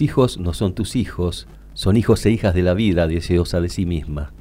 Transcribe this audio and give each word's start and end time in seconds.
Hijos 0.00 0.38
no 0.38 0.54
son 0.54 0.74
tus 0.74 0.96
hijos, 0.96 1.46
son 1.74 1.98
hijos 1.98 2.24
e 2.24 2.30
hijas 2.30 2.54
de 2.54 2.62
la 2.62 2.72
vida 2.72 3.06
deseosa 3.06 3.60
de 3.60 3.68
sí 3.68 3.84
misma. 3.84 4.32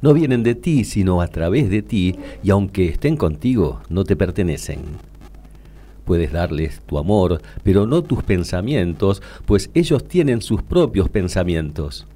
No 0.00 0.12
vienen 0.12 0.42
de 0.42 0.56
ti, 0.56 0.82
sino 0.82 1.20
a 1.20 1.28
través 1.28 1.70
de 1.70 1.82
ti, 1.82 2.16
y 2.42 2.50
aunque 2.50 2.88
estén 2.88 3.16
contigo, 3.16 3.80
no 3.88 4.02
te 4.02 4.16
pertenecen. 4.16 4.80
Puedes 6.04 6.32
darles 6.32 6.80
tu 6.84 6.98
amor, 6.98 7.40
pero 7.62 7.86
no 7.86 8.02
tus 8.02 8.24
pensamientos, 8.24 9.22
pues 9.46 9.70
ellos 9.74 10.08
tienen 10.08 10.42
sus 10.42 10.62
propios 10.62 11.08
pensamientos. 11.08 12.08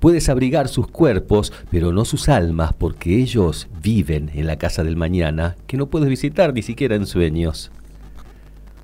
Puedes 0.00 0.28
abrigar 0.28 0.66
sus 0.66 0.88
cuerpos, 0.88 1.52
pero 1.70 1.92
no 1.92 2.04
sus 2.04 2.28
almas, 2.28 2.72
porque 2.76 3.22
ellos 3.22 3.68
viven 3.80 4.32
en 4.34 4.48
la 4.48 4.56
casa 4.56 4.82
del 4.82 4.96
mañana, 4.96 5.54
que 5.68 5.76
no 5.76 5.86
puedes 5.86 6.08
visitar 6.08 6.52
ni 6.52 6.62
siquiera 6.62 6.96
en 6.96 7.06
sueños. 7.06 7.70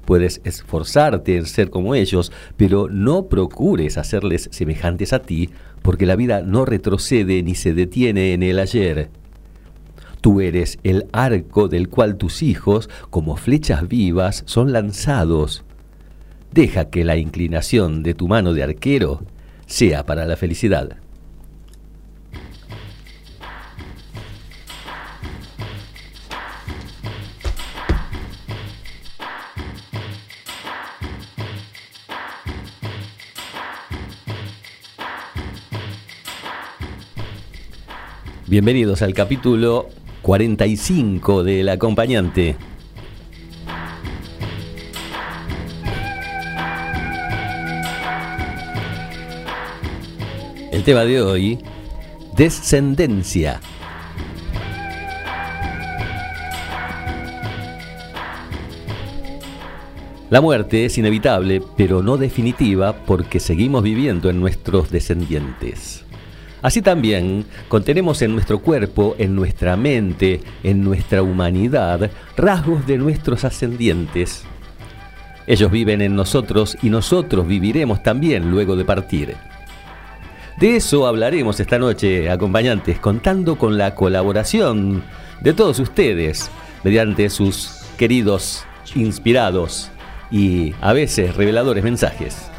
Puedes 0.05 0.41
esforzarte 0.45 1.37
en 1.37 1.47
ser 1.47 1.71
como 1.71 1.95
ellos, 1.95 2.33
pero 2.57 2.89
no 2.89 3.27
procures 3.27 3.99
hacerles 3.99 4.49
semejantes 4.53 5.13
a 5.13 5.21
ti, 5.21 5.51
porque 5.83 6.07
la 6.07 6.17
vida 6.17 6.43
no 6.43 6.65
retrocede 6.65 7.43
ni 7.43 7.55
se 7.55 7.75
detiene 7.75 8.33
en 8.33 8.43
el 8.43 8.59
ayer. 8.59 9.11
Tú 10.21 10.41
eres 10.41 10.79
el 10.85 11.07
arco 11.13 11.69
del 11.69 11.89
cual 11.89 12.17
tus 12.17 12.43
hijos, 12.43 12.89
como 13.11 13.37
flechas 13.37 13.89
vivas, 13.89 14.45
son 14.47 14.73
lanzados. 14.73 15.65
Deja 16.53 16.91
que 16.91 17.05
la 17.05 17.17
inclinación 17.17 18.03
de 18.03 18.15
tu 18.15 18.29
mano 18.29 18.55
de 18.55 18.63
arquero 18.63 19.23
sea 19.67 20.07
para 20.07 20.27
la 20.27 20.37
felicidad. 20.37 20.97
Bienvenidos 38.53 39.01
al 39.01 39.15
capítulo 39.15 39.89
45 40.21 41.43
del 41.43 41.71
acompañante. 41.71 42.55
El 50.71 50.85
tema 50.85 51.07
de 51.07 51.23
hoy, 51.23 51.61
descendencia. 52.37 53.59
La 60.29 60.43
muerte 60.43 60.85
es 60.85 60.99
inevitable, 60.99 61.63
pero 61.79 62.03
no 62.03 62.19
definitiva 62.19 62.93
porque 63.07 63.41
seguimos 63.41 63.83
viviendo 63.83 64.29
en 64.29 64.41
nuestros 64.41 64.91
descendientes. 64.91 65.92
Así 66.63 66.81
también 66.81 67.45
contenemos 67.69 68.23
en 68.23 68.33
nuestro 68.33 68.61
cuerpo, 68.61 69.17
en 69.19 69.35
nuestra 69.35 69.77
mente, 69.77 70.41
en 70.63 70.85
nuestra 70.85 71.23
humanidad, 71.23 72.09
rasgos 72.37 72.87
de 72.87 72.99
nuestros 72.99 73.45
ascendientes. 73.45 74.45
Ellos 75.49 75.73
viven 75.73 76.01
en 76.01 76.15
nosotros 76.15 76.79
y 76.81 76.89
nosotros 76.89 77.49
viviremos 77.49 78.05
también 78.05 78.53
luego 78.53 78.77
de 78.77 78.85
partir. 78.85 79.35
De 80.61 80.77
eso 80.77 81.09
hablaremos 81.09 81.59
esta 81.59 81.81
noche, 81.81 82.31
acompañantes, 82.31 83.01
contando 83.01 83.59
con 83.59 83.77
la 83.77 83.97
colaboración 83.97 85.03
de 85.41 85.55
todos 85.55 85.81
ustedes, 85.81 86.49
mediante 86.85 87.29
sus 87.29 87.81
queridos, 87.99 88.65
inspirados 88.95 89.91
y 90.31 90.75
a 90.81 90.93
veces 90.93 91.35
reveladores 91.35 91.83
mensajes. 91.83 92.52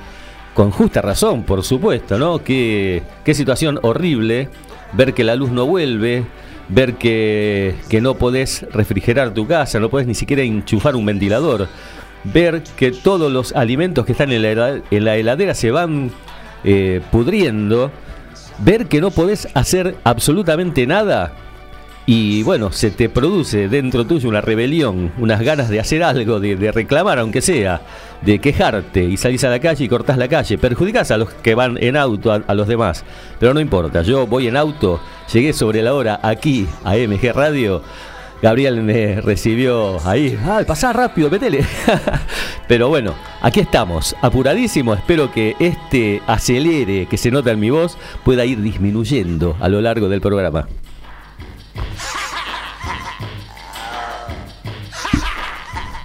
con 0.56 0.72
justa 0.72 1.04
razón, 1.04 1.44
por 1.44 1.64
supuesto, 1.64 2.18
¿no? 2.18 2.44
Qué, 2.44 3.04
qué 3.24 3.36
situación 3.36 3.78
horrible 3.84 4.50
ver 4.94 5.14
que 5.14 5.24
la 5.24 5.36
luz 5.36 5.52
no 5.52 5.68
vuelve, 5.68 6.24
ver 6.70 6.96
que, 6.96 7.76
que, 7.88 8.02
no 8.02 8.16
podés 8.16 8.66
refrigerar 8.72 9.36
tu 9.36 9.46
casa, 9.46 9.80
no 9.80 9.90
podés 9.90 10.08
ni 10.08 10.16
siquiera 10.16 10.42
enchufar 10.42 10.96
un 10.96 11.06
ventilador, 11.06 11.68
ver 12.24 12.64
que 12.78 12.90
todos 12.90 13.32
los 13.32 13.54
alimentos 13.54 14.08
que 14.08 14.14
están 14.14 14.32
en 14.32 14.42
la, 14.42 14.82
en 14.90 15.06
la 15.06 15.18
heladera 15.18 15.54
se 15.54 15.70
van 15.70 16.10
eh, 16.64 17.00
pudriendo 17.12 17.92
ver 18.64 18.88
que 18.88 19.02
no 19.02 19.12
podés 19.12 19.48
hacer 19.54 19.96
absolutamente 20.04 20.86
nada. 20.88 21.34
Y 22.12 22.42
bueno, 22.42 22.72
se 22.72 22.90
te 22.90 23.08
produce 23.08 23.70
dentro 23.70 24.04
tuyo 24.04 24.30
una 24.30 24.42
rebelión, 24.42 25.12
unas 25.20 25.42
ganas 25.42 25.70
de 25.70 25.80
hacer 25.80 26.02
algo, 26.02 26.40
de, 26.40 26.72
reclamar 26.72 27.20
aunque 27.20 27.40
sea, 27.40 27.82
de 28.24 28.40
quejarte 28.40 29.04
y 29.04 29.16
salís 29.16 29.44
a 29.44 29.50
la 29.50 29.60
calle 29.60 29.86
y 29.86 29.88
cortás 29.88 30.18
la 30.18 30.28
calle, 30.28 30.58
perjudicás 30.58 31.12
a 31.12 31.18
los 31.18 31.30
que 31.30 31.54
van 31.54 31.78
en 31.80 31.96
auto, 31.96 32.32
a, 32.32 32.54
los 32.56 32.68
demás, 32.68 33.04
pero 33.40 33.54
no 33.54 33.60
importa, 33.60 34.02
yo 34.02 34.26
voy 34.26 34.48
en 34.48 34.58
auto, 34.58 35.00
llegué 35.32 35.54
sobre 35.54 35.84
la 35.84 35.94
hora 35.94 36.20
aquí 36.24 36.68
a 36.84 36.96
MG 36.96 37.32
Radio, 37.32 37.84
Gabriel 38.42 38.82
me 38.82 39.20
recibió 39.20 40.00
ahí. 40.08 40.40
Ah, 40.46 40.62
pasá 40.66 40.94
rápido, 40.94 41.30
metele. 41.30 41.66
Pero 42.68 42.88
bueno, 42.88 43.14
aquí 43.42 43.60
estamos, 43.60 44.16
apuradísimo. 44.22 44.94
Espero 44.94 45.32
que 45.32 45.56
este 45.60 46.22
acelere 46.26 47.06
que 47.08 47.18
se 47.18 47.32
nota 47.32 47.52
en 47.52 47.60
mi 47.60 47.70
voz 47.70 47.98
pueda 48.24 48.46
ir 48.46 48.62
disminuyendo 48.62 49.58
a 49.60 49.68
lo 49.68 49.82
largo 49.82 50.08
del 50.08 50.22
programa. 50.22 50.68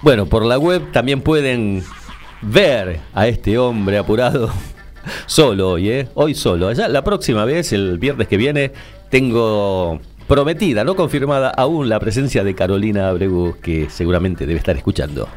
Bueno, 0.01 0.25
por 0.27 0.45
la 0.45 0.59
web 0.59 0.91
también 0.91 1.21
pueden 1.21 1.83
ver 2.41 2.99
a 3.13 3.27
este 3.27 3.57
hombre 3.57 3.97
apurado 3.97 4.51
solo 5.25 5.71
hoy, 5.71 5.89
¿eh? 5.89 6.09
Hoy 6.13 6.35
solo. 6.35 6.67
Allá 6.67 6.89
la 6.89 7.03
próxima 7.03 7.45
vez, 7.45 7.71
el 7.73 7.97
viernes 7.97 8.27
que 8.27 8.37
viene, 8.37 8.71
tengo 9.09 9.99
prometida, 10.27 10.83
no 10.83 10.95
confirmada 10.95 11.49
aún 11.49 11.89
la 11.89 11.99
presencia 11.99 12.43
de 12.43 12.55
Carolina 12.55 13.09
Abregu, 13.09 13.55
que 13.61 13.89
seguramente 13.89 14.45
debe 14.45 14.59
estar 14.59 14.75
escuchando. 14.75 15.27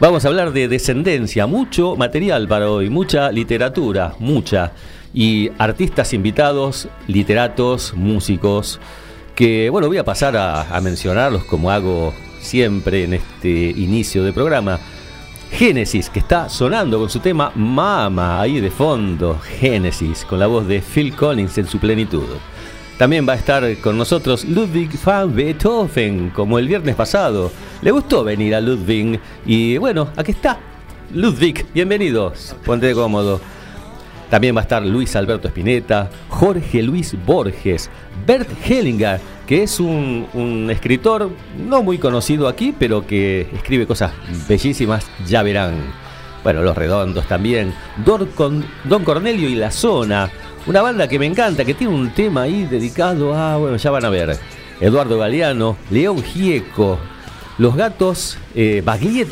Vamos 0.00 0.24
a 0.24 0.28
hablar 0.28 0.52
de 0.52 0.68
descendencia, 0.68 1.48
mucho 1.48 1.96
material 1.96 2.46
para 2.46 2.70
hoy, 2.70 2.88
mucha 2.88 3.32
literatura, 3.32 4.14
mucha, 4.20 4.72
y 5.12 5.50
artistas 5.58 6.12
invitados, 6.14 6.88
literatos, 7.08 7.94
músicos, 7.94 8.78
que 9.34 9.70
bueno, 9.70 9.88
voy 9.88 9.98
a 9.98 10.04
pasar 10.04 10.36
a, 10.36 10.76
a 10.76 10.80
mencionarlos 10.80 11.44
como 11.44 11.72
hago 11.72 12.14
siempre 12.40 13.04
en 13.04 13.14
este 13.14 13.50
inicio 13.50 14.22
de 14.22 14.32
programa. 14.32 14.78
Génesis, 15.50 16.08
que 16.10 16.20
está 16.20 16.48
sonando 16.48 16.98
con 16.98 17.10
su 17.10 17.20
tema 17.20 17.50
Mama 17.54 18.40
ahí 18.40 18.60
de 18.60 18.70
fondo. 18.70 19.38
Génesis, 19.38 20.24
con 20.24 20.38
la 20.38 20.46
voz 20.46 20.66
de 20.66 20.80
Phil 20.80 21.14
Collins 21.14 21.58
en 21.58 21.66
su 21.66 21.78
plenitud. 21.78 22.24
También 22.98 23.28
va 23.28 23.34
a 23.34 23.36
estar 23.36 23.64
con 23.78 23.96
nosotros 23.96 24.44
Ludwig 24.44 24.90
van 25.04 25.34
Beethoven, 25.34 26.30
como 26.30 26.58
el 26.58 26.68
viernes 26.68 26.96
pasado. 26.96 27.50
Le 27.82 27.90
gustó 27.90 28.24
venir 28.24 28.54
a 28.54 28.60
Ludwig 28.60 29.20
y 29.46 29.78
bueno, 29.78 30.08
aquí 30.16 30.32
está. 30.32 30.58
Ludwig, 31.14 31.64
bienvenidos. 31.72 32.56
Ponte 32.64 32.92
cómodo. 32.94 33.40
También 34.30 34.54
va 34.54 34.60
a 34.60 34.62
estar 34.62 34.84
Luis 34.84 35.16
Alberto 35.16 35.48
Spinetta, 35.48 36.10
Jorge 36.28 36.82
Luis 36.82 37.16
Borges, 37.24 37.90
Bert 38.26 38.48
Hellinger, 38.68 39.20
que 39.46 39.62
es 39.62 39.80
un, 39.80 40.68
escritor 40.70 41.30
no 41.66 41.82
muy 41.82 41.96
conocido 41.98 42.48
aquí, 42.48 42.74
pero 42.78 43.06
que 43.06 43.48
escribe 43.54 43.86
cosas 43.86 44.12
bellísimas, 44.46 45.06
ya 45.26 45.42
verán. 45.42 45.76
Bueno, 46.44 46.62
Los 46.62 46.76
Redondos 46.76 47.26
también, 47.26 47.72
Don 48.04 49.04
Cornelio 49.04 49.48
y 49.48 49.54
La 49.54 49.70
Zona, 49.70 50.30
una 50.66 50.82
banda 50.82 51.08
que 51.08 51.18
me 51.18 51.26
encanta, 51.26 51.64
que 51.64 51.74
tiene 51.74 51.94
un 51.94 52.10
tema 52.10 52.42
ahí 52.42 52.64
dedicado 52.64 53.34
a, 53.34 53.56
bueno, 53.56 53.76
ya 53.76 53.90
van 53.90 54.04
a 54.04 54.10
ver, 54.10 54.38
Eduardo 54.80 55.18
Galeano, 55.18 55.76
León 55.90 56.22
Gieco, 56.22 56.98
Los 57.56 57.74
Gatos, 57.74 58.38
eh, 58.54 58.82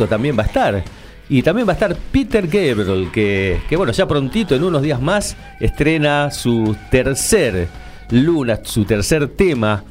también 0.08 0.36
va 0.36 0.42
a 0.42 0.46
estar. 0.46 0.84
Y 1.28 1.42
también 1.42 1.66
va 1.66 1.72
a 1.72 1.74
estar 1.74 1.96
Peter 2.12 2.46
Gabriel, 2.46 3.10
que, 3.12 3.60
que, 3.68 3.76
bueno, 3.76 3.92
ya 3.92 4.06
prontito, 4.06 4.54
en 4.54 4.62
unos 4.62 4.82
días 4.82 5.00
más, 5.00 5.36
estrena 5.58 6.30
su 6.30 6.76
tercer 6.90 7.68
luna, 8.10 8.60
su 8.62 8.84
tercer 8.84 9.28
tema 9.28 9.82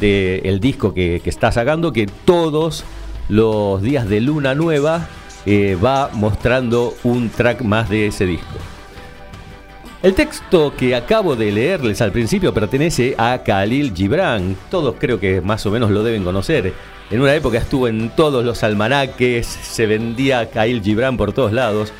del 0.00 0.60
disco 0.60 0.94
que, 0.94 1.20
está 1.24 1.52
sacando, 1.52 1.92
que 1.92 2.06
todos 2.24 2.84
los 3.28 3.82
días 3.82 4.08
de 4.08 4.20
luna 4.20 4.54
nueva 4.54 5.06
eh, 5.46 5.76
va 5.82 6.10
mostrando 6.12 6.94
un 7.04 7.28
track 7.28 7.62
más 7.62 7.88
de 7.88 8.08
ese 8.08 8.26
disco. 8.26 8.56
El 10.02 10.14
texto 10.14 10.72
que 10.76 10.96
acabo 10.96 11.36
de 11.36 11.52
leerles 11.52 12.00
al 12.00 12.10
principio 12.10 12.54
pertenece 12.54 13.14
a 13.18 13.42
Khalil 13.44 13.92
Gibran. 13.94 14.56
Todos 14.70 14.94
creo 14.98 15.20
que 15.20 15.42
más 15.42 15.66
o 15.66 15.70
menos 15.70 15.90
lo 15.90 16.02
deben 16.02 16.24
conocer. 16.24 16.72
En 17.10 17.20
una 17.20 17.34
época 17.34 17.58
estuvo 17.58 17.88
en 17.88 18.10
todos 18.10 18.44
los 18.44 18.62
almanaques, 18.62 19.44
se 19.46 19.86
vendía 19.86 20.48
Khalil 20.48 20.80
Gibran 20.80 21.16
por 21.16 21.32
todos 21.32 21.52
lados. 21.52 21.92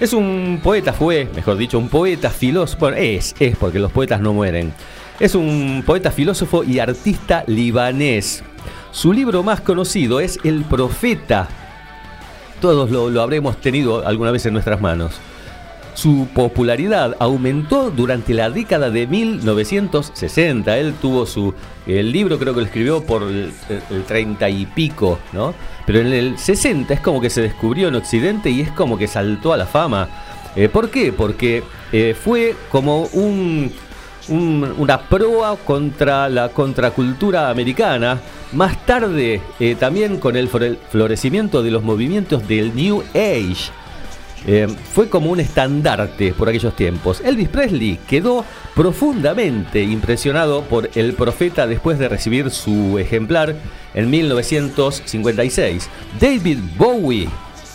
Es 0.00 0.12
un 0.12 0.60
poeta, 0.60 0.92
fue, 0.92 1.28
mejor 1.36 1.56
dicho, 1.56 1.78
un 1.78 1.88
poeta 1.88 2.30
filósofo. 2.30 2.88
es, 2.88 3.36
es 3.38 3.56
porque 3.56 3.78
los 3.78 3.92
poetas 3.92 4.20
no 4.20 4.32
mueren. 4.32 4.72
Es 5.20 5.36
un 5.36 5.84
poeta, 5.86 6.10
filósofo 6.10 6.64
y 6.64 6.80
artista 6.80 7.44
libanés. 7.46 8.42
Su 8.90 9.12
libro 9.12 9.44
más 9.44 9.60
conocido 9.60 10.18
es 10.18 10.38
El 10.42 10.64
Profeta. 10.64 11.48
Todos 12.60 12.90
lo, 12.90 13.08
lo 13.08 13.22
habremos 13.22 13.60
tenido 13.60 14.04
alguna 14.04 14.32
vez 14.32 14.46
en 14.46 14.52
nuestras 14.52 14.80
manos. 14.80 15.20
Su 15.96 16.28
popularidad 16.34 17.16
aumentó 17.18 17.90
durante 17.90 18.34
la 18.34 18.50
década 18.50 18.90
de 18.90 19.06
1960. 19.06 20.76
Él 20.76 20.92
tuvo 21.00 21.24
su. 21.24 21.54
El 21.86 22.12
libro 22.12 22.38
creo 22.38 22.52
que 22.52 22.60
lo 22.60 22.66
escribió 22.66 23.02
por 23.02 23.22
el, 23.22 23.50
30 24.06 24.46
y 24.50 24.66
pico, 24.66 25.18
¿no? 25.32 25.54
Pero 25.86 26.00
en 26.00 26.12
el 26.12 26.38
60 26.38 26.92
es 26.92 27.00
como 27.00 27.18
que 27.18 27.30
se 27.30 27.40
descubrió 27.40 27.88
en 27.88 27.94
Occidente 27.94 28.50
y 28.50 28.60
es 28.60 28.70
como 28.72 28.98
que 28.98 29.06
saltó 29.08 29.54
a 29.54 29.56
la 29.56 29.64
fama. 29.64 30.10
Eh, 30.54 30.68
¿Por 30.68 30.90
qué? 30.90 31.14
Porque 31.14 31.64
eh, 31.90 32.14
fue 32.14 32.54
como 32.70 33.04
un, 33.14 33.72
una 34.28 35.00
proa 35.00 35.56
contra 35.56 36.28
la 36.28 36.50
contracultura 36.50 37.48
americana. 37.48 38.20
Más 38.52 38.84
tarde, 38.84 39.40
eh, 39.58 39.74
también 39.76 40.18
con 40.18 40.36
el 40.36 40.48
florecimiento 40.48 41.62
de 41.62 41.70
los 41.70 41.82
movimientos 41.82 42.46
del 42.46 42.76
New 42.76 43.02
Age 43.14 43.72
eh, 44.46 44.68
fue 44.92 45.08
como 45.08 45.30
un 45.30 45.40
estandarte 45.40 46.32
por 46.32 46.48
aquellos 46.48 46.76
tiempos. 46.76 47.20
Elvis 47.24 47.48
Presley 47.48 47.98
quedó 48.06 48.44
profundamente 48.74 49.82
impresionado 49.82 50.62
por 50.62 50.90
el 50.94 51.14
profeta 51.14 51.66
después 51.66 51.98
de 51.98 52.08
recibir 52.08 52.50
su 52.50 52.98
ejemplar 52.98 53.56
en 53.94 54.10
1956. 54.10 55.88
David 56.20 56.58
Bowie 56.76 57.28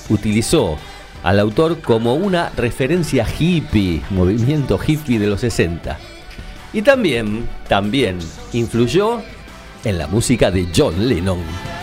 utilizó 0.10 0.78
al 1.24 1.40
autor 1.40 1.82
como 1.82 2.16
una 2.16 2.50
referencia 2.56 3.26
hippie, 3.38 4.02
movimiento 4.10 4.80
hippie 4.86 5.20
de 5.20 5.28
los 5.28 5.42
60. 5.42 5.98
Y 6.74 6.82
también, 6.84 7.48
también 7.68 8.20
influyó 8.54 9.22
en 9.84 9.98
la 9.98 10.08
música 10.08 10.52
de 10.52 10.68
John 10.76 11.08
Lennon. 11.08 11.81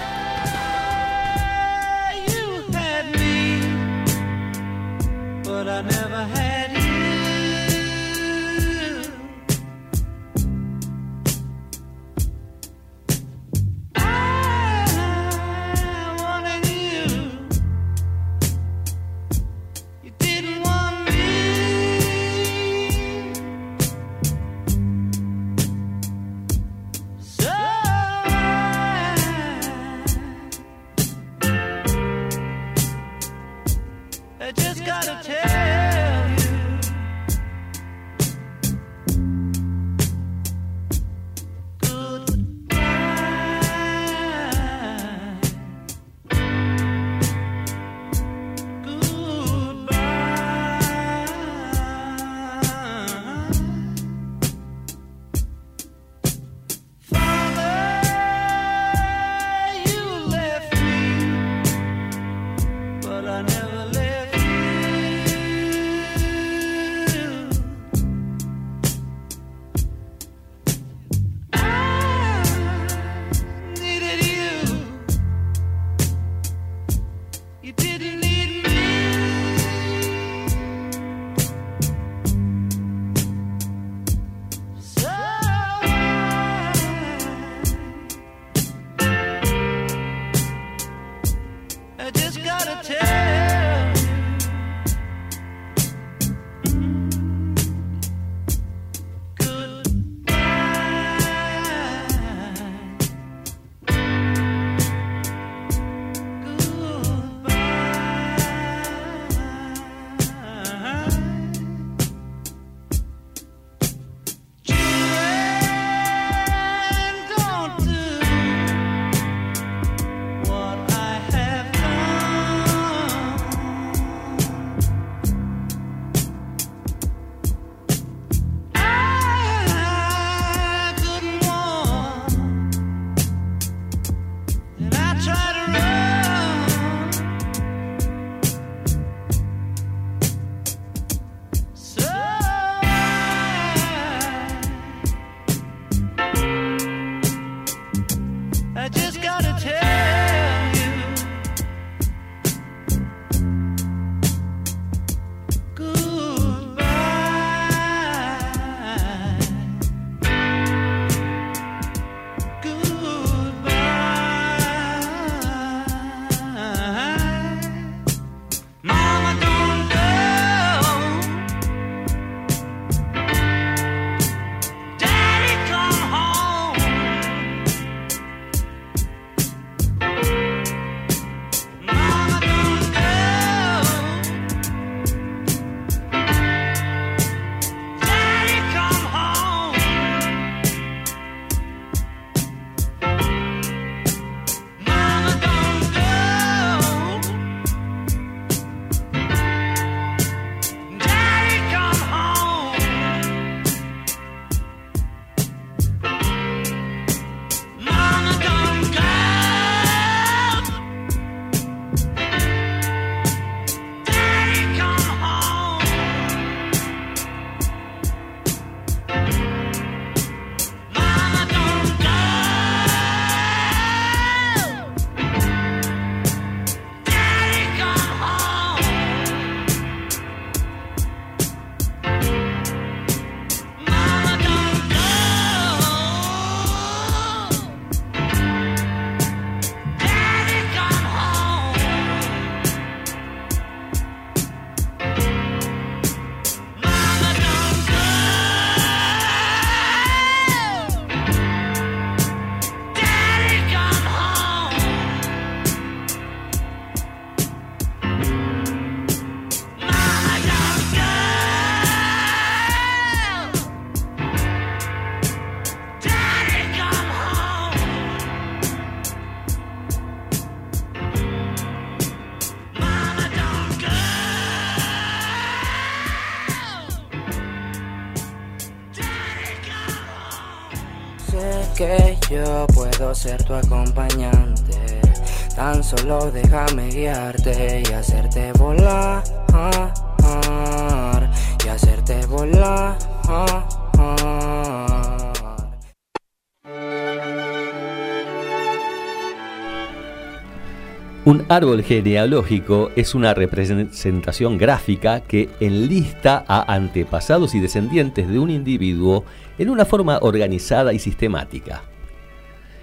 Árbol 301.59 301.83
genealógico 301.83 302.93
es 302.95 303.17
una 303.17 303.35
representación 303.35 304.59
gráfica 304.59 305.23
que 305.23 305.49
enlista 305.59 306.45
a 306.47 306.73
antepasados 306.73 307.53
y 307.57 307.59
descendientes 307.59 308.29
de 308.29 308.39
un 308.39 308.49
individuo 308.49 309.25
en 309.59 309.69
una 309.69 309.85
forma 309.85 310.21
organizada 310.23 310.93
y 310.93 311.01
sistemática. 311.01 311.83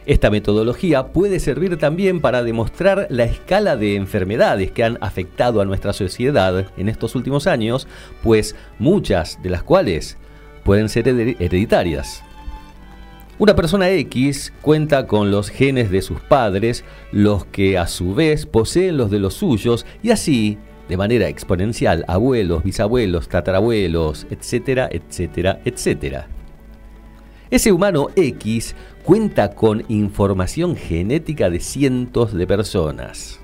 Esta 0.06 0.30
metodología 0.30 1.08
puede 1.08 1.40
servir 1.40 1.78
también 1.78 2.20
para 2.20 2.44
demostrar 2.44 3.08
la 3.10 3.24
escala 3.24 3.78
de 3.78 3.96
enfermedades 3.96 4.72
que 4.72 4.84
han 4.84 4.98
afectado 5.00 5.62
a 5.62 5.66
nuestra 5.66 5.94
sociedad 5.94 6.68
en 6.76 6.90
estos 6.90 7.16
últimos 7.16 7.48
años, 7.48 7.88
pues 8.24 8.58
muchas 8.78 9.42
de 9.42 9.52
las 9.52 9.64
cuales 9.64 10.18
pueden 10.66 10.90
ser 10.90 11.08
hereditarias. 11.08 12.25
Una 13.38 13.54
persona 13.54 13.90
X 13.90 14.54
cuenta 14.62 15.08
con 15.08 15.30
los 15.30 15.50
genes 15.50 15.92
de 15.92 16.02
sus 16.02 16.22
padres, 16.22 16.86
los 17.12 17.44
que 17.44 17.78
a 17.78 17.86
su 17.86 18.16
vez 18.16 18.46
poseen 18.46 18.96
los 18.96 19.12
de 19.12 19.20
los 19.20 19.34
suyos, 19.34 19.86
y 20.02 20.12
así, 20.12 20.58
de 20.88 20.96
manera 20.96 21.28
exponencial, 21.28 22.06
abuelos, 22.08 22.64
bisabuelos, 22.64 23.28
tatarabuelos, 23.28 24.26
etcétera, 24.30 24.88
etcétera, 24.90 25.60
etcétera. 25.66 26.28
Ese 27.50 27.74
humano 27.74 28.08
X 28.16 28.74
cuenta 29.04 29.52
con 29.52 29.84
información 29.90 30.78
genética 30.78 31.50
de 31.50 31.60
cientos 31.60 32.34
de 32.34 32.48
personas. 32.48 33.42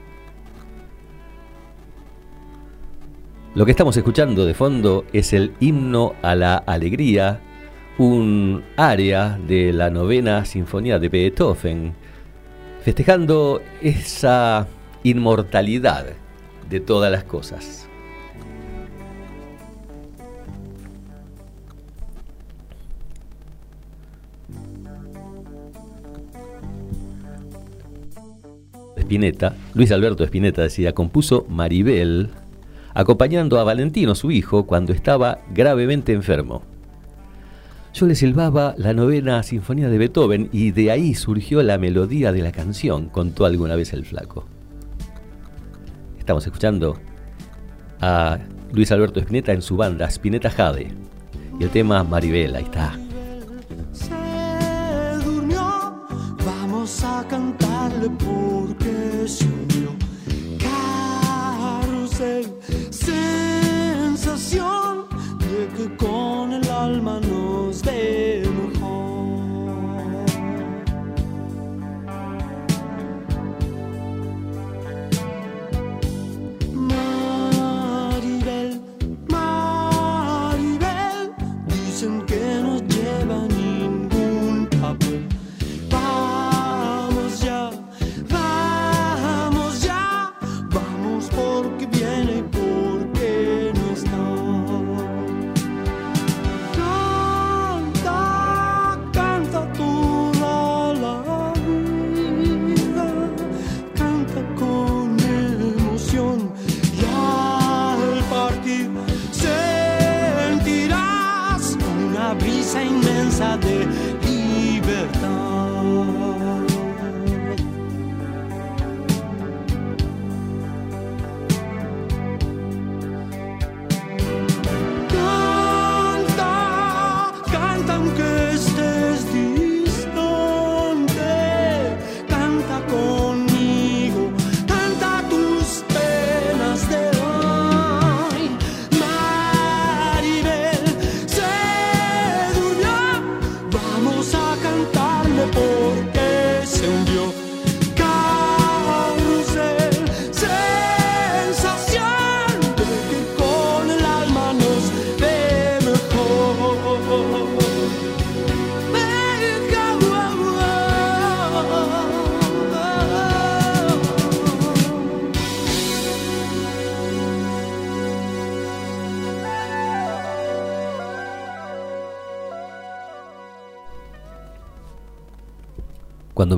Lo 3.55 3.65
que 3.65 3.71
estamos 3.71 3.97
escuchando 3.97 4.45
de 4.45 4.53
fondo 4.53 5.03
es 5.11 5.33
el 5.33 5.51
himno 5.59 6.13
a 6.21 6.35
la 6.35 6.55
alegría 6.55 7.41
un 7.97 8.63
área 8.77 9.37
de 9.47 9.73
la 9.73 9.89
novena 9.89 10.45
sinfonía 10.45 10.99
de 10.99 11.09
Beethoven, 11.09 11.93
festejando 12.83 13.61
esa 13.81 14.67
inmortalidad 15.03 16.07
de 16.69 16.79
todas 16.79 17.11
las 17.11 17.23
cosas. 17.23 17.87
Spinetta, 28.97 29.55
Luis 29.73 29.91
Alberto 29.91 30.23
Spinetta 30.23 30.61
decía, 30.61 30.93
compuso 30.93 31.45
Maribel, 31.49 32.29
acompañando 32.93 33.59
a 33.59 33.65
Valentino, 33.65 34.15
su 34.15 34.31
hijo, 34.31 34.65
cuando 34.65 34.93
estaba 34.93 35.39
gravemente 35.53 36.13
enfermo. 36.13 36.70
Yo 37.93 38.05
le 38.07 38.15
silbaba 38.15 38.73
la 38.77 38.93
novena 38.93 39.43
sinfonía 39.43 39.89
de 39.89 39.97
Beethoven 39.97 40.49
y 40.53 40.71
de 40.71 40.91
ahí 40.91 41.13
surgió 41.13 41.61
la 41.61 41.77
melodía 41.77 42.31
de 42.31 42.41
la 42.41 42.51
canción, 42.51 43.09
contó 43.09 43.45
alguna 43.45 43.75
vez 43.75 43.91
el 43.91 44.05
flaco. 44.05 44.45
Estamos 46.17 46.45
escuchando 46.45 46.97
a 47.99 48.39
Luis 48.71 48.91
Alberto 48.91 49.19
Spinetta 49.19 49.51
en 49.51 49.61
su 49.61 49.75
banda 49.75 50.07
Spinetta 50.07 50.49
Jade 50.49 50.93
y 51.59 51.63
el 51.63 51.69
tema 51.69 52.03
Maribel, 52.03 52.55
ahí 52.55 52.63
está. 52.63 52.97
Se 53.91 55.25
durmió, 55.25 56.07
vamos 56.45 57.03
a 57.03 57.25
cantarle 57.27 58.09
porque 58.09 58.40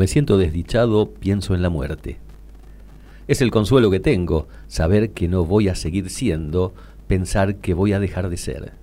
me 0.03 0.07
siento 0.07 0.37
desdichado, 0.37 1.11
pienso 1.11 1.55
en 1.55 1.61
la 1.61 1.69
muerte. 1.69 2.17
Es 3.29 3.41
el 3.41 3.51
consuelo 3.51 3.89
que 3.89 4.01
tengo, 4.01 4.49
saber 4.67 5.11
que 5.11 5.29
no 5.29 5.45
voy 5.45 5.69
a 5.69 5.75
seguir 5.75 6.09
siendo, 6.09 6.73
pensar 7.07 7.55
que 7.55 7.73
voy 7.73 7.93
a 7.93 8.01
dejar 8.01 8.27
de 8.27 8.35
ser. 8.35 8.73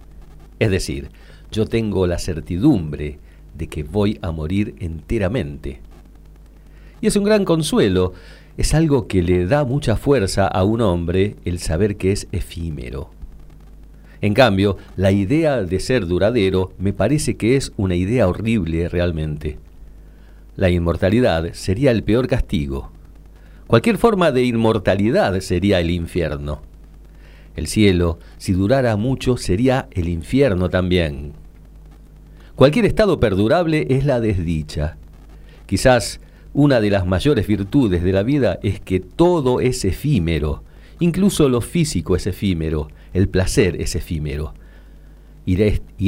Es 0.60 0.70
decir, 0.70 1.10
yo 1.52 1.66
tengo 1.66 2.06
la 2.06 2.18
certidumbre 2.18 3.18
de 3.54 3.66
que 3.66 3.82
voy 3.82 4.18
a 4.22 4.30
morir 4.30 4.76
enteramente. 4.78 5.82
Y 7.02 7.08
es 7.08 7.16
un 7.16 7.24
gran 7.24 7.44
consuelo, 7.44 8.14
es 8.56 8.72
algo 8.72 9.06
que 9.06 9.20
le 9.20 9.44
da 9.44 9.66
mucha 9.66 9.96
fuerza 9.96 10.46
a 10.46 10.64
un 10.64 10.80
hombre 10.80 11.36
el 11.44 11.58
saber 11.58 11.96
que 11.96 12.12
es 12.12 12.28
efímero. 12.32 13.10
En 14.22 14.32
cambio, 14.32 14.78
la 14.96 15.12
idea 15.12 15.64
de 15.64 15.80
ser 15.80 16.06
duradero 16.06 16.72
me 16.78 16.94
parece 16.94 17.36
que 17.36 17.56
es 17.56 17.74
una 17.76 17.94
idea 17.94 18.26
horrible 18.26 18.88
realmente. 18.88 19.58
La 20.61 20.69
inmortalidad 20.69 21.55
sería 21.55 21.90
el 21.90 22.05
peor 22.05 22.26
castigo. 22.26 22.93
Cualquier 23.67 23.97
forma 23.97 24.31
de 24.31 24.45
inmortalidad 24.45 25.40
sería 25.40 25.81
el 25.81 25.88
infierno. 25.88 26.61
El 27.57 27.67
cielo, 27.67 28.19
si 28.37 28.52
durara 28.52 28.95
mucho, 28.97 29.38
sería 29.38 29.88
el 29.93 30.07
infierno 30.07 30.69
también. 30.69 31.33
Cualquier 32.57 32.85
estado 32.85 33.19
perdurable 33.19 33.87
es 33.88 34.05
la 34.05 34.21
desdicha. 34.21 34.99
Quizás 35.64 36.20
una 36.53 36.83
de 36.83 36.90
las 36.90 37.07
mayores 37.07 37.46
virtudes 37.46 38.03
de 38.03 38.12
la 38.12 38.23
vida 38.23 38.59
es 38.62 38.81
que 38.81 39.01
todo 39.01 39.61
es 39.62 39.87
efímero, 39.87 40.62
incluso 40.99 41.49
lo 41.49 41.62
físico 41.62 42.16
es 42.16 42.27
efímero, 42.27 42.88
el 43.14 43.31
placer 43.31 43.81
es 43.81 43.96
efímero. 43.96 44.53
Y, 45.46 45.57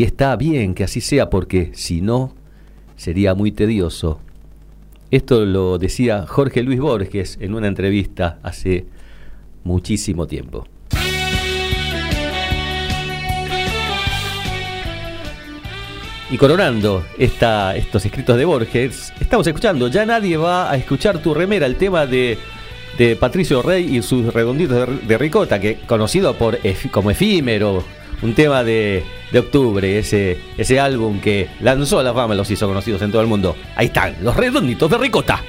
está 0.02 0.36
bien 0.36 0.74
que 0.74 0.84
así 0.84 1.00
sea 1.00 1.30
porque 1.30 1.70
si 1.72 2.02
no, 2.02 2.34
sería 2.96 3.32
muy 3.34 3.50
tedioso. 3.50 4.20
Esto 5.12 5.44
lo 5.44 5.76
decía 5.76 6.24
Jorge 6.26 6.62
Luis 6.62 6.80
Borges 6.80 7.36
en 7.38 7.52
una 7.52 7.66
entrevista 7.66 8.38
hace 8.42 8.86
muchísimo 9.62 10.26
tiempo. 10.26 10.66
Y 16.30 16.38
coronando 16.38 17.04
estos 17.18 18.06
escritos 18.06 18.38
de 18.38 18.46
Borges, 18.46 19.12
estamos 19.20 19.46
escuchando, 19.46 19.88
ya 19.88 20.06
nadie 20.06 20.38
va 20.38 20.70
a 20.70 20.76
escuchar 20.76 21.18
tu 21.18 21.34
remera, 21.34 21.66
el 21.66 21.76
tema 21.76 22.06
de, 22.06 22.38
de 22.96 23.14
Patricio 23.14 23.60
Rey 23.60 23.98
y 23.98 24.00
sus 24.00 24.32
redonditos 24.32 24.88
de, 24.88 24.96
de 25.06 25.18
ricota, 25.18 25.60
que 25.60 25.76
conocido 25.86 26.32
por 26.38 26.58
como 26.90 27.10
efímero, 27.10 27.84
un 28.22 28.34
tema 28.34 28.64
de, 28.64 29.04
de, 29.30 29.38
octubre, 29.38 29.98
ese, 29.98 30.38
ese 30.56 30.80
álbum 30.80 31.20
que 31.20 31.48
lanzó 31.60 32.02
la 32.02 32.14
fama, 32.14 32.34
los 32.34 32.50
hizo 32.50 32.66
conocidos 32.66 33.02
en 33.02 33.10
todo 33.10 33.22
el 33.22 33.28
mundo. 33.28 33.56
Ahí 33.76 33.86
están, 33.86 34.16
los 34.22 34.36
redonditos 34.36 34.90
de 34.90 34.98
ricota. 34.98 35.42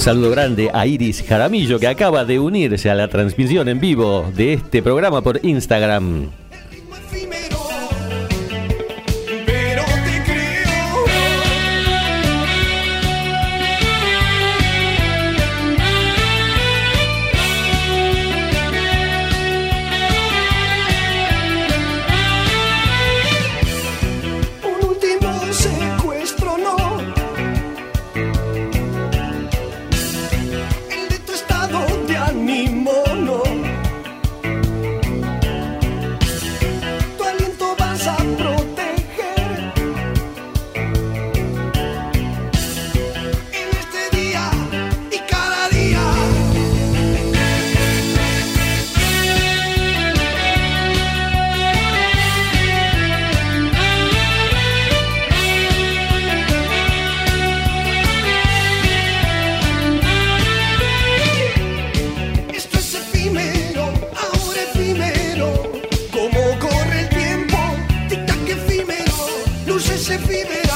Un 0.00 0.04
saludo 0.04 0.30
grande 0.30 0.70
a 0.72 0.86
Iris 0.86 1.22
Jaramillo 1.22 1.78
que 1.78 1.86
acaba 1.86 2.24
de 2.24 2.40
unirse 2.40 2.88
a 2.88 2.94
la 2.94 3.08
transmisión 3.08 3.68
en 3.68 3.80
vivo 3.80 4.32
de 4.34 4.54
este 4.54 4.82
programa 4.82 5.20
por 5.20 5.44
Instagram. 5.44 6.30
Acompañante. 70.42 70.70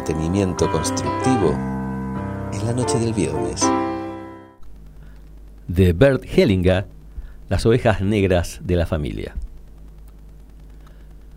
Entretenimiento 0.00 0.72
constructivo 0.72 1.50
en 2.54 2.64
la 2.64 2.72
noche 2.72 2.98
del 2.98 3.12
viernes. 3.12 3.60
De 5.68 5.92
Bert 5.92 6.24
Hellinger, 6.24 6.86
las 7.50 7.66
ovejas 7.66 8.00
negras 8.00 8.60
de 8.64 8.76
la 8.76 8.86
familia. 8.86 9.34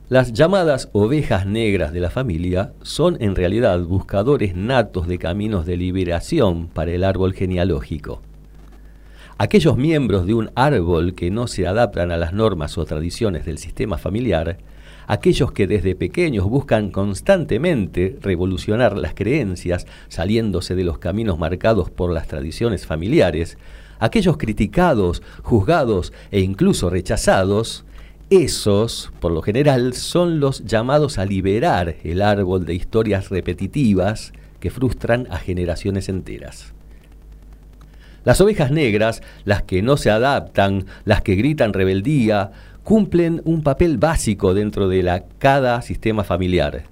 Las 0.08 0.32
llamadas 0.32 0.88
ovejas 0.93 1.45
negras 1.45 1.91
de 1.91 1.99
la 1.99 2.10
familia 2.10 2.71
son 2.84 3.17
en 3.19 3.36
realidad 3.36 3.82
buscadores 3.82 4.56
natos 4.56 5.10
de 5.10 5.17
caminos 5.17 5.65
de 5.65 5.76
liberación 5.76 6.67
para 6.67 6.91
el 6.91 7.04
árbol 7.04 7.34
genealógico. 7.34 8.21
Aquellos 9.38 9.76
miembros 9.76 10.26
de 10.26 10.36
un 10.36 10.52
árbol 10.56 11.15
que 11.15 11.32
no 11.32 11.47
se 11.47 11.67
adaptan 11.67 12.12
a 12.13 12.17
las 12.17 12.32
normas 12.32 12.78
o 12.78 12.86
tradiciones 12.86 13.45
del 13.45 13.58
sistema 13.58 13.97
familiar 13.97 14.58
aquellos 15.07 15.51
que 15.51 15.67
desde 15.67 15.95
pequeños 15.95 16.45
buscan 16.45 16.91
constantemente 16.91 18.17
revolucionar 18.21 18.97
las 18.97 19.13
creencias, 19.13 19.85
saliéndose 20.07 20.75
de 20.75 20.83
los 20.83 20.97
caminos 20.97 21.39
marcados 21.39 21.89
por 21.89 22.11
las 22.11 22.27
tradiciones 22.27 22.85
familiares, 22.85 23.57
aquellos 23.99 24.37
criticados, 24.37 25.21
juzgados 25.43 26.13
e 26.31 26.41
incluso 26.41 26.89
rechazados, 26.89 27.85
esos, 28.29 29.11
por 29.19 29.31
lo 29.31 29.41
general, 29.41 29.93
son 29.93 30.39
los 30.39 30.65
llamados 30.65 31.17
a 31.17 31.25
liberar 31.25 31.97
el 32.03 32.21
árbol 32.21 32.65
de 32.65 32.73
historias 32.73 33.29
repetitivas 33.29 34.33
que 34.59 34.71
frustran 34.71 35.27
a 35.29 35.37
generaciones 35.37 36.09
enteras. 36.09 36.73
Las 38.23 38.39
ovejas 38.39 38.71
negras, 38.71 39.21
las 39.43 39.63
que 39.63 39.81
no 39.81 39.97
se 39.97 40.09
adaptan, 40.09 40.85
las 41.03 41.21
que 41.21 41.35
gritan 41.35 41.73
rebeldía, 41.73 42.51
cumplen 42.83 43.41
un 43.45 43.63
papel 43.63 43.97
básico 43.97 44.53
dentro 44.53 44.87
de 44.89 45.23
cada 45.39 45.81
sistema 45.81 46.23
familiar. 46.23 46.83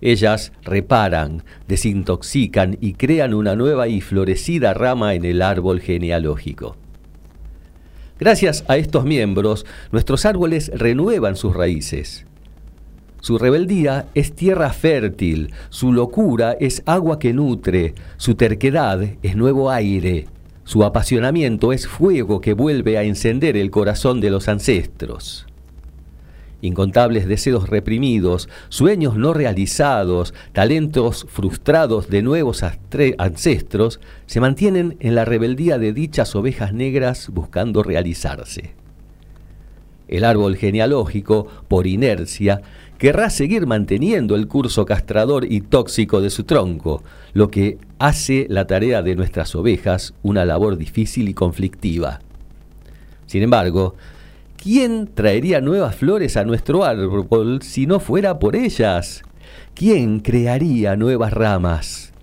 Ellas 0.00 0.52
reparan, 0.62 1.44
desintoxican 1.68 2.76
y 2.80 2.94
crean 2.94 3.32
una 3.32 3.56
nueva 3.56 3.88
y 3.88 4.00
florecida 4.00 4.74
rama 4.74 5.14
en 5.14 5.24
el 5.24 5.40
árbol 5.40 5.80
genealógico. 5.80 6.76
Gracias 8.18 8.64
a 8.68 8.76
estos 8.76 9.04
miembros, 9.04 9.66
nuestros 9.92 10.24
árboles 10.24 10.70
renuevan 10.74 11.36
sus 11.36 11.54
raíces. 11.54 12.26
Su 13.20 13.38
rebeldía 13.38 14.06
es 14.14 14.34
tierra 14.34 14.70
fértil, 14.70 15.52
su 15.70 15.92
locura 15.92 16.56
es 16.60 16.82
agua 16.84 17.18
que 17.18 17.32
nutre, 17.32 17.94
su 18.18 18.34
terquedad 18.34 19.02
es 19.22 19.36
nuevo 19.36 19.70
aire, 19.70 20.26
su 20.64 20.82
apasionamiento 20.84 21.72
es 21.72 21.86
fuego 21.86 22.40
que 22.40 22.54
vuelve 22.54 22.98
a 22.98 23.02
encender 23.02 23.56
el 23.56 23.70
corazón 23.70 24.20
de 24.20 24.30
los 24.30 24.48
ancestros. 24.48 25.46
Incontables 26.62 27.28
deseos 27.28 27.68
reprimidos, 27.68 28.48
sueños 28.70 29.16
no 29.16 29.34
realizados, 29.34 30.32
talentos 30.52 31.26
frustrados 31.28 32.08
de 32.08 32.22
nuevos 32.22 32.62
ancestros 33.18 34.00
se 34.24 34.40
mantienen 34.40 34.96
en 35.00 35.14
la 35.14 35.26
rebeldía 35.26 35.76
de 35.76 35.92
dichas 35.92 36.34
ovejas 36.34 36.72
negras 36.72 37.28
buscando 37.28 37.82
realizarse. 37.82 38.72
El 40.08 40.24
árbol 40.24 40.56
genealógico, 40.56 41.48
por 41.68 41.86
inercia, 41.86 42.62
querrá 43.04 43.28
seguir 43.28 43.66
manteniendo 43.66 44.34
el 44.34 44.48
curso 44.48 44.86
castrador 44.86 45.44
y 45.44 45.60
tóxico 45.60 46.22
de 46.22 46.30
su 46.30 46.44
tronco, 46.44 47.02
lo 47.34 47.50
que 47.50 47.76
hace 47.98 48.46
la 48.48 48.66
tarea 48.66 49.02
de 49.02 49.14
nuestras 49.14 49.54
ovejas 49.54 50.14
una 50.22 50.46
labor 50.46 50.78
difícil 50.78 51.28
y 51.28 51.34
conflictiva. 51.34 52.20
Sin 53.26 53.42
embargo, 53.42 53.94
¿quién 54.56 55.10
traería 55.14 55.60
nuevas 55.60 55.96
flores 55.96 56.38
a 56.38 56.44
nuestro 56.44 56.82
árbol 56.82 57.60
si 57.60 57.86
no 57.86 58.00
fuera 58.00 58.38
por 58.38 58.56
ellas? 58.56 59.22
¿Quién 59.74 60.20
crearía 60.20 60.96
nuevas 60.96 61.34
ramas? 61.34 62.14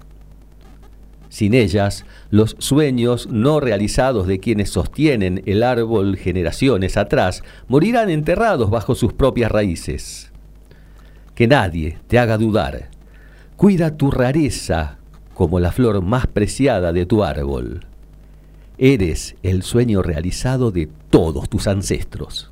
Sin 1.29 1.53
ellas, 1.53 2.05
los 2.31 2.55
sueños 2.57 3.27
no 3.29 3.59
realizados 3.59 4.25
de 4.25 4.39
quienes 4.39 4.71
sostienen 4.71 5.43
el 5.45 5.61
árbol 5.61 6.17
generaciones 6.17 6.97
atrás 6.97 7.43
morirán 7.67 8.09
enterrados 8.09 8.71
bajo 8.71 8.95
sus 8.95 9.13
propias 9.13 9.51
raíces 9.51 10.30
que 11.41 11.47
nadie 11.47 11.97
te 12.05 12.19
haga 12.19 12.37
dudar. 12.37 12.89
Cuida 13.55 13.97
tu 13.97 14.11
rareza 14.11 14.99
como 15.33 15.59
la 15.59 15.71
flor 15.71 16.03
más 16.03 16.27
preciada 16.27 16.93
de 16.93 17.07
tu 17.07 17.23
árbol. 17.23 17.83
Eres 18.77 19.35
el 19.41 19.63
sueño 19.63 20.03
realizado 20.03 20.69
de 20.69 20.87
todos 21.09 21.49
tus 21.49 21.65
ancestros. 21.65 22.51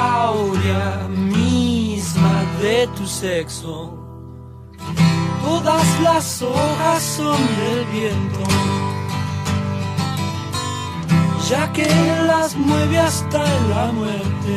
El 0.00 0.06
aurea 0.06 1.08
misma 1.08 2.44
de 2.62 2.86
tu 2.96 3.06
sexo. 3.06 3.96
Todas 5.44 6.00
las 6.00 6.42
hojas 6.42 7.02
son 7.02 7.40
del 7.60 7.84
viento, 7.86 8.44
ya 11.48 11.72
que 11.72 11.88
las 12.26 12.56
mueve 12.56 12.98
hasta 12.98 13.42
la 13.68 13.92
muerte. 13.92 14.54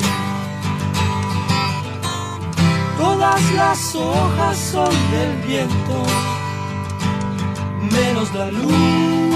Todas 2.97 3.41
las 3.53 3.95
hojas 3.95 4.57
son 4.71 4.93
del 5.11 5.35
viento, 5.47 6.03
menos 7.91 8.33
la 8.33 8.51
luz 8.51 9.32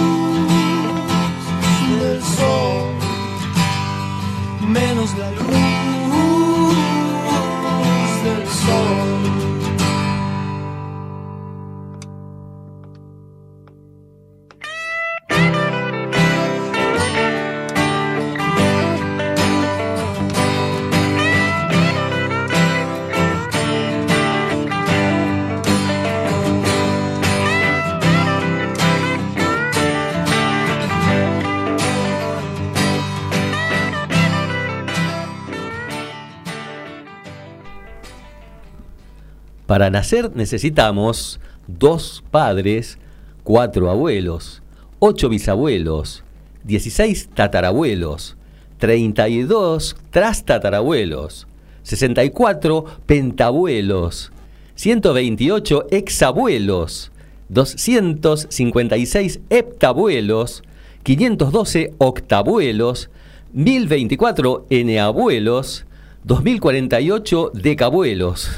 Para 39.77 39.91
nacer 39.91 40.35
necesitamos 40.35 41.39
dos 41.67 42.23
padres, 42.31 42.97
cuatro 43.43 43.91
abuelos, 43.91 44.63
ocho 44.97 45.29
bisabuelos, 45.29 46.23
16 46.63 47.29
tatarabuelos, 47.35 48.37
32 48.79 49.95
trastatarabuelos, 50.09 51.45
64 51.83 52.85
pentabuelos, 53.05 54.31
128 54.73 55.85
exabuelos, 55.91 57.11
256 57.49 59.41
heptabuelos, 59.51 60.63
512 61.03 61.93
octabuelos, 61.99 63.11
1024 63.53 64.65
eneabuelos, 64.71 65.85
2048 66.23 67.51
decabuelos. 67.53 68.49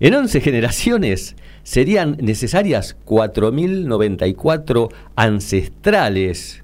En 0.00 0.14
11 0.14 0.40
generaciones 0.40 1.36
serían 1.62 2.16
necesarias 2.20 2.96
4.094 3.04 4.90
ancestrales. 5.14 6.62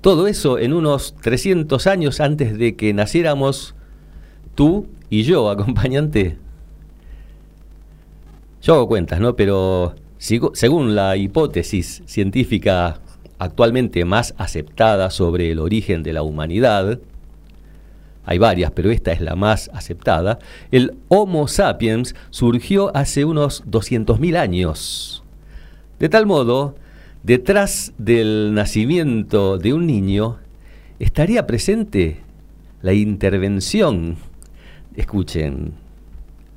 Todo 0.00 0.26
eso 0.26 0.58
en 0.58 0.72
unos 0.72 1.14
300 1.22 1.86
años 1.86 2.18
antes 2.18 2.58
de 2.58 2.74
que 2.74 2.92
naciéramos 2.92 3.76
tú 4.56 4.88
y 5.10 5.22
yo, 5.22 5.48
acompañante. 5.50 6.36
Yo 8.62 8.74
hago 8.74 8.88
cuentas, 8.88 9.20
¿no? 9.20 9.36
Pero 9.36 9.94
según 10.18 10.96
la 10.96 11.16
hipótesis 11.16 12.02
científica 12.06 13.00
actualmente 13.38 14.04
más 14.04 14.34
aceptada 14.38 15.10
sobre 15.10 15.52
el 15.52 15.60
origen 15.60 16.02
de 16.02 16.12
la 16.12 16.22
humanidad, 16.22 16.98
hay 18.24 18.38
varias, 18.38 18.70
pero 18.70 18.90
esta 18.90 19.12
es 19.12 19.20
la 19.20 19.34
más 19.34 19.70
aceptada, 19.72 20.38
el 20.70 20.94
Homo 21.08 21.48
sapiens 21.48 22.14
surgió 22.30 22.94
hace 22.96 23.24
unos 23.24 23.64
200.000 23.66 24.36
años. 24.36 25.24
De 25.98 26.08
tal 26.08 26.26
modo, 26.26 26.76
detrás 27.22 27.92
del 27.98 28.54
nacimiento 28.54 29.58
de 29.58 29.72
un 29.72 29.86
niño 29.86 30.38
estaría 30.98 31.46
presente 31.46 32.18
la 32.80 32.92
intervención, 32.92 34.16
escuchen, 34.96 35.74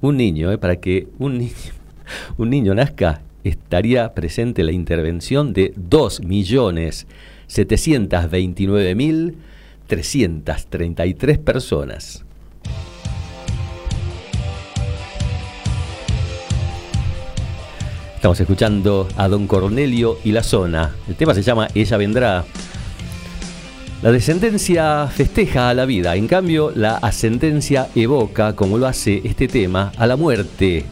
un 0.01 0.17
niño, 0.17 0.51
eh, 0.51 0.58
para 0.58 0.75
que 0.78 1.08
un 1.19 1.38
niño, 1.38 1.51
un 2.38 2.49
niño 2.49 2.75
nazca, 2.75 3.21
estaría 3.43 4.13
presente 4.13 4.63
la 4.63 4.71
intervención 4.71 5.54
de 5.54 5.73
2.729.333 9.89 11.38
personas. 11.39 12.26
Estamos 18.15 18.39
escuchando 18.39 19.08
a 19.17 19.28
don 19.28 19.45
Cornelio 19.45 20.17
y 20.24 20.32
la 20.32 20.41
zona. 20.41 20.95
El 21.08 21.15
tema 21.15 21.36
se 21.36 21.43
llama 21.43 21.67
Ella 21.76 21.98
vendrá. 21.98 22.43
La 24.02 24.12
descendencia 24.12 25.08
festeja 25.08 25.69
a 25.69 25.74
la 25.74 25.86
vida, 25.86 26.15
en 26.15 26.28
cambio 26.28 26.71
la 26.76 26.98
ascendencia 26.98 27.88
evoca, 27.95 28.56
como 28.56 28.78
lo 28.78 28.88
hace 28.88 29.21
este 29.24 29.48
tema, 29.48 29.91
a 29.98 30.08
la 30.08 30.15
muerte. 30.15 30.86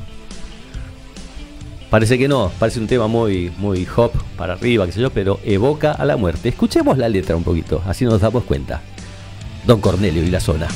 Parece 1.94 2.18
que 2.18 2.28
no, 2.28 2.52
parece 2.58 2.80
un 2.80 2.88
tema 2.88 3.06
muy, 3.06 3.52
muy 3.60 3.88
hop 3.96 4.14
para 4.36 4.54
arriba, 4.54 4.88
qué 4.88 4.92
sé 4.92 5.00
yo, 5.00 5.12
pero 5.12 5.40
evoca 5.46 5.92
a 5.92 6.06
la 6.06 6.18
muerte. 6.18 6.50
Escuchemos 6.50 6.98
la 6.98 7.08
letra 7.08 7.36
un 7.36 7.44
poquito, 7.44 7.84
así 7.86 8.04
nos 8.04 8.20
damos 8.20 8.46
cuenta. 8.46 8.82
Don 9.68 9.80
Cornelio 9.80 10.24
y 10.24 10.32
la 10.32 10.40
zona. 10.40 10.68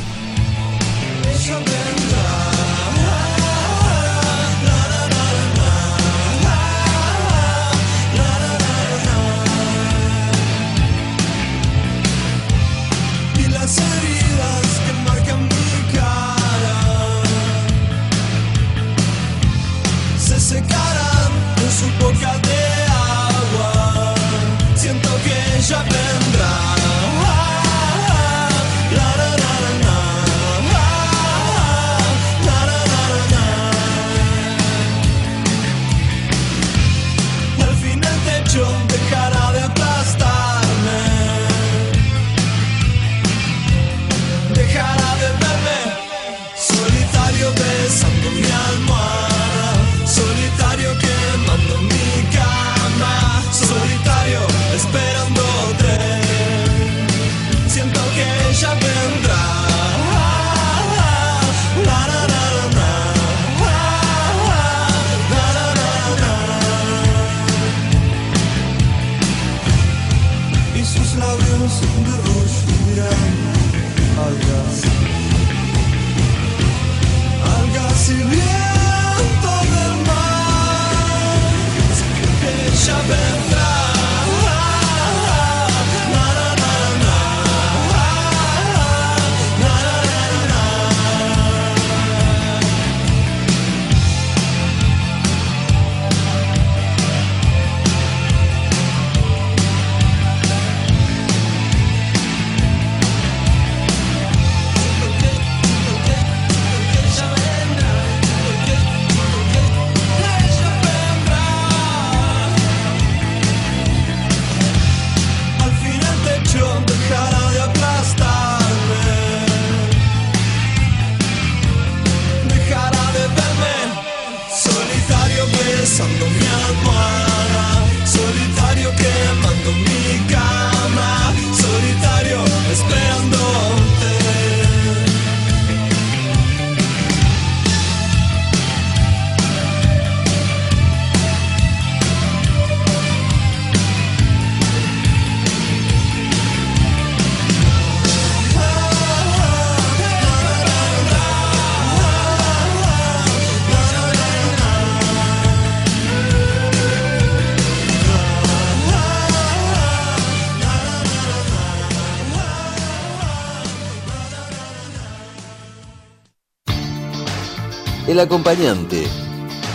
El 168.18 168.24
acompañante. 168.24 169.04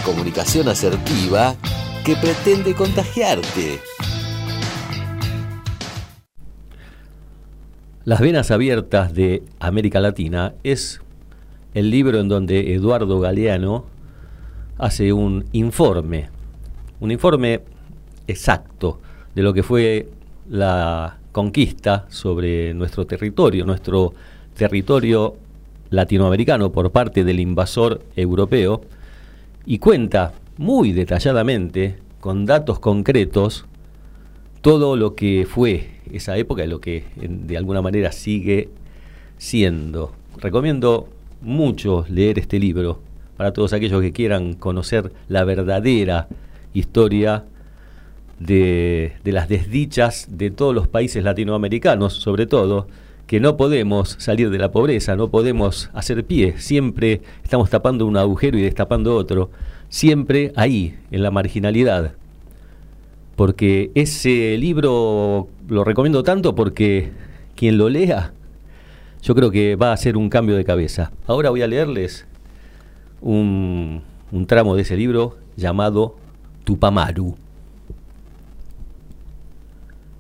Comunicación 0.05 0.67
asertiva 0.67 1.55
que 2.05 2.17
pretende 2.17 2.75
contagiarte. 2.75 3.79
Las 8.05 8.21
venas 8.21 8.51
abiertas 8.51 9.15
de 9.15 9.45
América 9.61 10.01
Latina 10.01 10.55
es 10.65 11.01
el 11.73 11.93
libro 11.93 12.19
en 12.19 12.29
donde 12.29 12.75
Eduardo 12.75 13.21
Galeano 13.21 13.85
hace 14.77 15.13
un 15.13 15.45
informe, 15.53 16.29
un 16.99 17.13
informe 17.13 17.61
exacto 18.27 18.99
de 19.37 19.43
lo 19.43 19.55
que 19.55 19.63
fue 19.63 20.09
la 20.51 21.17
conquista 21.31 22.07
sobre 22.09 22.75
nuestro 22.75 23.07
territorio, 23.07 23.65
nuestro 23.65 24.13
territorio 24.57 25.37
latinoamericano 25.93 26.73
por 26.73 26.91
parte 26.91 27.23
del 27.23 27.39
invasor 27.39 28.03
europeo 28.17 28.81
y 29.65 29.79
cuenta 29.79 30.33
muy 30.57 30.93
detalladamente, 30.93 31.99
con 32.19 32.47
datos 32.47 32.79
concretos, 32.79 33.67
todo 34.61 34.97
lo 34.97 35.15
que 35.15 35.47
fue 35.49 35.91
esa 36.11 36.37
época 36.37 36.65
y 36.65 36.69
lo 36.69 36.81
que 36.81 37.05
de 37.17 37.57
alguna 37.57 37.83
manera 37.83 38.11
sigue 38.11 38.69
siendo. 39.39 40.13
Recomiendo 40.39 41.09
mucho 41.41 42.05
leer 42.09 42.39
este 42.39 42.59
libro 42.59 43.01
para 43.37 43.53
todos 43.53 43.73
aquellos 43.73 44.01
que 44.01 44.13
quieran 44.13 44.55
conocer 44.55 45.13
la 45.29 45.45
verdadera 45.45 46.29
historia 46.75 47.45
de, 48.39 49.13
de 49.25 49.33
las 49.33 49.49
desdichas 49.49 50.27
de 50.31 50.51
todos 50.51 50.75
los 50.75 50.89
países 50.89 51.23
latinoamericanos, 51.23 52.15
sobre 52.15 52.47
todo, 52.47 52.87
que 53.33 53.41
no 53.41 53.57
podemos 53.57 54.17
salir 54.19 54.51
de 54.51 54.59
la 54.59 54.73
pobreza, 54.73 55.17
no 55.17 55.31
podemos 55.31 55.89
hacer 55.95 56.23
pie, 56.27 56.59
siempre 56.59 57.23
estamos 57.43 57.71
tapando 57.71 58.05
un 58.05 58.19
agujero 58.19 58.59
y 58.59 58.61
destapando 58.61 59.17
otro, 59.17 59.49
siempre 59.89 60.53
ahí, 60.55 60.99
en 61.11 61.23
la 61.23 61.31
marginalidad. 61.31 62.13
Porque 63.35 63.91
ese 63.95 64.59
libro 64.59 65.49
lo 65.67 65.83
recomiendo 65.83 66.23
tanto 66.23 66.55
porque 66.55 67.11
quien 67.57 67.79
lo 67.79 67.89
lea, 67.89 68.35
yo 69.23 69.35
creo 69.35 69.51
que 69.51 69.77
va 69.77 69.95
a 69.95 69.97
ser 69.97 70.19
un 70.19 70.29
cambio 70.29 70.55
de 70.55 70.65
cabeza. 70.65 71.11
Ahora 71.27 71.49
voy 71.49 71.63
a 71.63 71.67
leerles 71.67 72.27
un, 73.23 74.03
un 74.31 74.47
tramo 74.47 74.77
de 74.77 74.83
ese 74.83 74.99
libro 74.99 75.39
llamado 75.57 76.17
Tupamaru. 76.65 77.35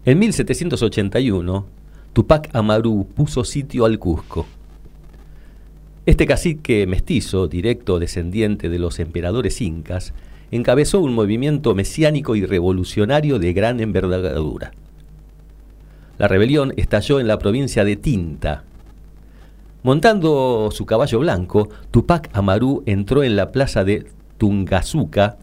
En 0.06 0.18
1781, 0.18 1.66
Tupac 2.12 2.50
Amaru 2.52 3.06
puso 3.06 3.42
sitio 3.42 3.86
al 3.86 3.98
Cusco. 3.98 4.44
Este 6.04 6.26
cacique 6.26 6.86
mestizo, 6.86 7.48
directo 7.48 7.98
descendiente 7.98 8.68
de 8.68 8.78
los 8.78 8.98
emperadores 9.00 9.62
incas, 9.62 10.12
encabezó 10.50 11.00
un 11.00 11.14
movimiento 11.14 11.74
mesiánico 11.74 12.36
y 12.36 12.44
revolucionario 12.44 13.38
de 13.38 13.54
gran 13.54 13.80
envergadura. 13.80 14.72
La 16.18 16.28
rebelión 16.28 16.74
estalló 16.76 17.18
en 17.18 17.28
la 17.28 17.38
provincia 17.38 17.82
de 17.82 17.96
Tinta. 17.96 18.64
Montando 19.82 20.68
su 20.70 20.84
caballo 20.84 21.18
blanco, 21.18 21.70
Tupac 21.90 22.28
Amaru 22.34 22.82
entró 22.84 23.22
en 23.22 23.36
la 23.36 23.52
plaza 23.52 23.84
de 23.84 24.06
Tungazuca 24.36 25.38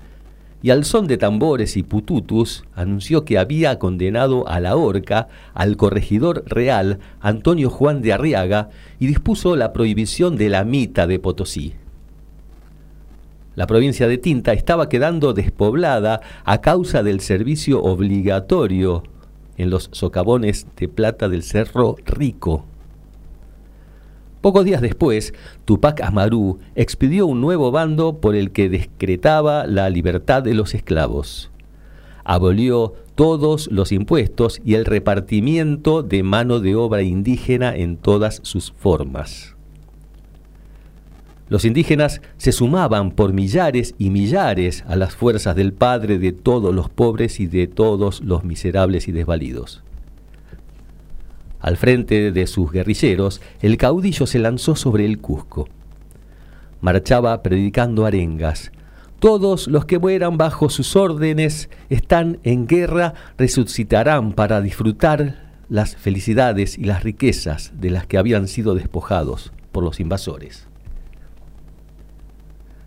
y 0.61 0.71
al 0.71 0.83
son 0.83 1.07
de 1.07 1.17
tambores 1.17 1.77
y 1.77 1.83
pututus 1.83 2.63
anunció 2.75 3.23
que 3.23 3.37
había 3.37 3.79
condenado 3.79 4.47
a 4.47 4.59
la 4.59 4.75
horca 4.75 5.27
al 5.53 5.77
corregidor 5.77 6.43
real 6.47 6.99
Antonio 7.21 7.69
Juan 7.69 8.01
de 8.01 8.13
Arriaga 8.13 8.69
y 8.99 9.07
dispuso 9.07 9.55
la 9.55 9.71
prohibición 9.71 10.35
de 10.35 10.49
la 10.49 10.63
mita 10.63 11.07
de 11.07 11.19
Potosí. 11.19 11.75
La 13.55 13.67
provincia 13.67 14.07
de 14.07 14.17
Tinta 14.17 14.53
estaba 14.53 14.89
quedando 14.89 15.33
despoblada 15.33 16.21
a 16.45 16.61
causa 16.61 17.03
del 17.03 17.19
servicio 17.19 17.81
obligatorio 17.81 19.03
en 19.57 19.69
los 19.69 19.89
socavones 19.91 20.65
de 20.77 20.87
plata 20.87 21.27
del 21.27 21.43
Cerro 21.43 21.97
Rico. 22.05 22.65
Pocos 24.41 24.63
días 24.63 24.81
después, 24.81 25.33
Tupac 25.65 26.01
Amaru 26.01 26.59
expidió 26.75 27.25
un 27.25 27.41
nuevo 27.41 27.71
bando 27.71 28.21
por 28.21 28.35
el 28.35 28.51
que 28.51 28.69
decretaba 28.69 29.67
la 29.67 29.89
libertad 29.89 30.43
de 30.43 30.53
los 30.53 30.73
esclavos. 30.73 31.51
Abolió 32.23 32.93
todos 33.15 33.69
los 33.69 33.91
impuestos 33.91 34.61
y 34.63 34.75
el 34.75 34.85
repartimiento 34.85 36.03
de 36.03 36.23
mano 36.23 36.61
de 36.61 36.75
obra 36.75 37.01
indígena 37.01 37.75
en 37.75 37.97
todas 37.97 38.39
sus 38.43 38.71
formas. 38.71 39.57
Los 41.49 41.65
indígenas 41.65 42.21
se 42.37 42.53
sumaban 42.53 43.11
por 43.11 43.33
millares 43.33 43.93
y 43.97 44.09
millares 44.09 44.85
a 44.87 44.95
las 44.95 45.15
fuerzas 45.15 45.55
del 45.55 45.73
Padre 45.73 46.17
de 46.17 46.31
todos 46.31 46.73
los 46.73 46.89
pobres 46.89 47.41
y 47.41 47.47
de 47.47 47.67
todos 47.67 48.21
los 48.21 48.45
miserables 48.45 49.09
y 49.09 49.11
desvalidos. 49.11 49.83
Al 51.59 51.77
frente 51.77 52.31
de 52.31 52.47
sus 52.47 52.71
guerrilleros, 52.71 53.41
el 53.61 53.77
caudillo 53.77 54.25
se 54.25 54.39
lanzó 54.39 54.75
sobre 54.75 55.05
el 55.05 55.19
Cusco. 55.19 55.67
Marchaba 56.81 57.43
predicando 57.43 58.05
arengas. 58.05 58.71
Todos 59.19 59.67
los 59.67 59.83
que 59.83 59.99
mueran 59.99 60.37
bajo 60.37 60.69
sus 60.69 60.95
órdenes 60.95 61.69
están 61.89 62.39
en 62.43 62.67
guerra, 62.67 63.13
resucitarán 63.37 64.31
para 64.31 64.61
disfrutar 64.61 65.49
las 65.67 65.97
felicidades 65.97 66.77
y 66.77 66.85
las 66.85 67.03
riquezas 67.03 67.73
de 67.75 67.89
las 67.89 68.07
que 68.07 68.17
habían 68.17 68.47
sido 68.47 68.75
despojados 68.75 69.51
por 69.73 69.83
los 69.83 69.99
invasores. 69.99 70.67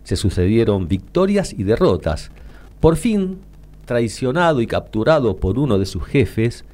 Se 0.03 0.15
sucedieron 0.15 0.87
victorias 0.87 1.53
y 1.53 1.63
derrotas. 1.63 2.31
Por 2.79 2.97
fin, 2.97 3.37
traicionado 3.85 4.59
y 4.61 4.67
capturado 4.67 5.37
por 5.37 5.59
uno 5.59 5.77
de 5.77 5.85
sus 5.85 6.03
jefes, 6.03 6.65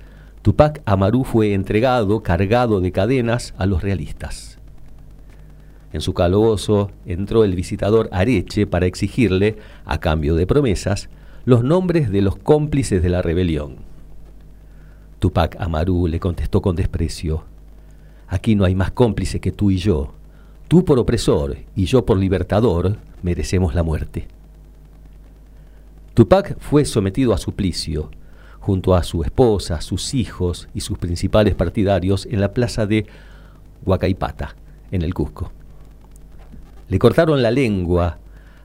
Tupac 0.49 0.81
Amaru 0.85 1.25
fue 1.25 1.53
entregado, 1.53 2.23
cargado 2.23 2.81
de 2.81 2.91
cadenas, 2.91 3.53
a 3.59 3.67
los 3.67 3.83
realistas. 3.83 4.57
En 5.93 6.01
su 6.01 6.15
calabozo 6.15 6.89
entró 7.05 7.43
el 7.43 7.53
visitador 7.53 8.09
Areche 8.11 8.65
para 8.65 8.87
exigirle, 8.87 9.57
a 9.85 9.99
cambio 9.99 10.33
de 10.33 10.47
promesas, 10.47 11.07
los 11.45 11.63
nombres 11.63 12.09
de 12.09 12.23
los 12.23 12.35
cómplices 12.35 13.03
de 13.03 13.09
la 13.09 13.21
rebelión. 13.21 13.75
Tupac 15.19 15.55
Amaru 15.61 16.07
le 16.07 16.19
contestó 16.19 16.63
con 16.63 16.75
desprecio, 16.75 17.43
Aquí 18.27 18.55
no 18.55 18.65
hay 18.65 18.73
más 18.73 18.89
cómplice 18.89 19.39
que 19.39 19.51
tú 19.51 19.69
y 19.69 19.77
yo. 19.77 20.15
Tú 20.67 20.83
por 20.83 20.97
opresor 20.97 21.57
y 21.75 21.85
yo 21.85 22.07
por 22.07 22.17
libertador 22.17 22.97
merecemos 23.21 23.75
la 23.75 23.83
muerte. 23.83 24.27
Tupac 26.15 26.57
fue 26.59 26.85
sometido 26.85 27.35
a 27.35 27.37
suplicio, 27.37 28.09
junto 28.59 28.95
a 28.95 29.03
su 29.03 29.23
esposa, 29.23 29.81
sus 29.81 30.13
hijos 30.13 30.67
y 30.73 30.81
sus 30.81 30.97
principales 30.97 31.55
partidarios 31.55 32.25
en 32.25 32.41
la 32.41 32.53
plaza 32.53 32.85
de 32.85 33.05
Huacaipata, 33.85 34.55
en 34.91 35.01
el 35.01 35.13
Cusco. 35.13 35.51
Le 36.87 36.99
cortaron 36.99 37.41
la 37.41 37.51
lengua, 37.51 38.17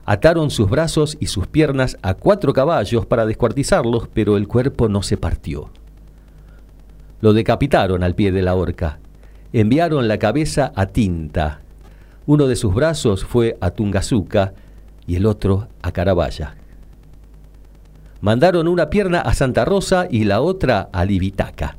ataron 0.05 0.49
sus 0.49 0.69
brazos 0.69 1.17
y 1.19 1.27
sus 1.27 1.47
piernas 1.47 1.97
a 2.01 2.15
cuatro 2.15 2.53
caballos 2.53 3.05
para 3.05 3.25
descuartizarlos, 3.25 4.07
pero 4.13 4.37
el 4.37 4.47
cuerpo 4.47 4.89
no 4.89 5.01
se 5.01 5.17
partió. 5.17 5.69
Lo 7.21 7.33
decapitaron 7.33 8.03
al 8.03 8.15
pie 8.15 8.31
de 8.31 8.41
la 8.41 8.55
horca. 8.55 8.99
Enviaron 9.53 10.07
la 10.07 10.17
cabeza 10.19 10.73
a 10.75 10.87
Tinta, 10.87 11.61
uno 12.27 12.47
de 12.47 12.55
sus 12.55 12.73
brazos 12.73 13.23
fue 13.23 13.55
a 13.61 13.69
Tungazuca 13.69 14.53
y 15.05 15.15
el 15.15 15.27
otro 15.27 15.67
a 15.83 15.91
Carabaya. 15.91 16.55
Mandaron 18.25 18.67
una 18.67 18.89
pierna 18.89 19.21
a 19.21 19.35
Santa 19.35 19.65
Rosa 19.65 20.07
y 20.09 20.23
la 20.23 20.41
otra 20.41 20.89
a 20.91 21.05
Libitaca. 21.05 21.77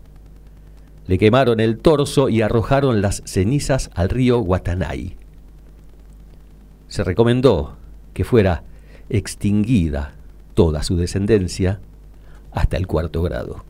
Le 1.08 1.18
quemaron 1.18 1.58
el 1.58 1.76
torso 1.78 2.28
y 2.28 2.40
arrojaron 2.40 3.02
las 3.02 3.24
cenizas 3.24 3.90
al 3.96 4.10
río 4.10 4.38
Guatanay. 4.38 5.16
Se 6.86 7.02
recomendó 7.02 7.74
que 8.14 8.22
fuera 8.22 8.62
extinguida 9.10 10.12
toda 10.54 10.84
su 10.84 10.96
descendencia 10.96 11.80
hasta 12.52 12.76
el 12.76 12.86
cuarto 12.86 13.22
grado. 13.22 13.64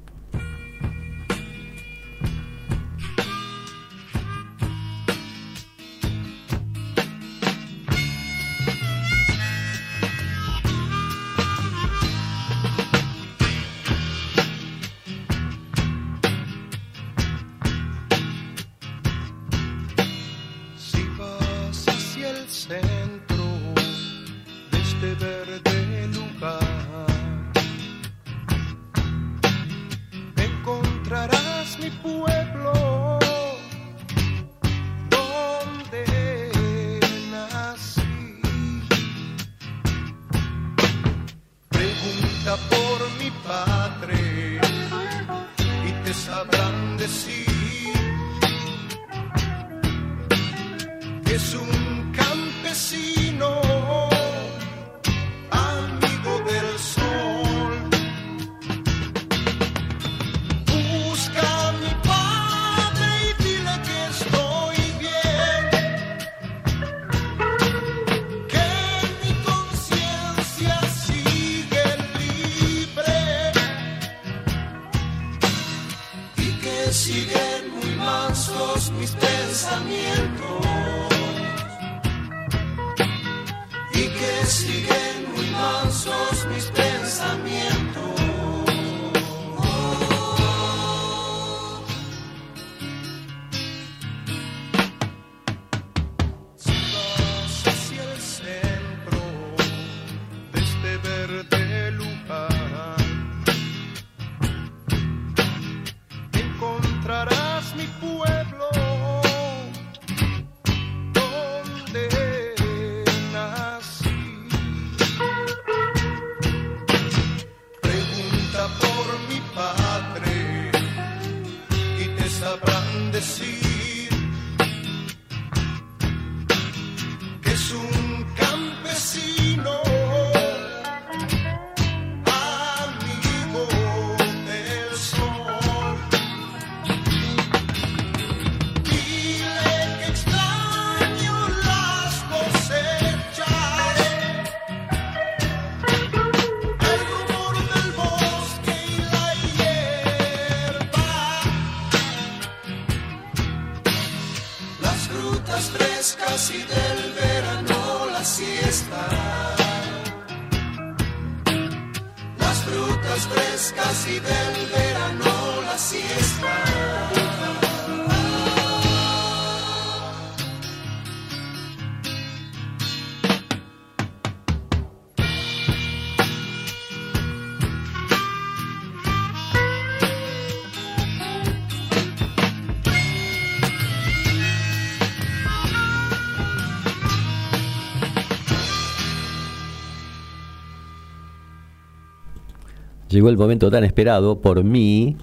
Llegó 193.16 193.30
el 193.30 193.38
momento 193.38 193.70
tan 193.70 193.82
esperado 193.82 194.40
por 194.40 194.62
mí, 194.62 195.16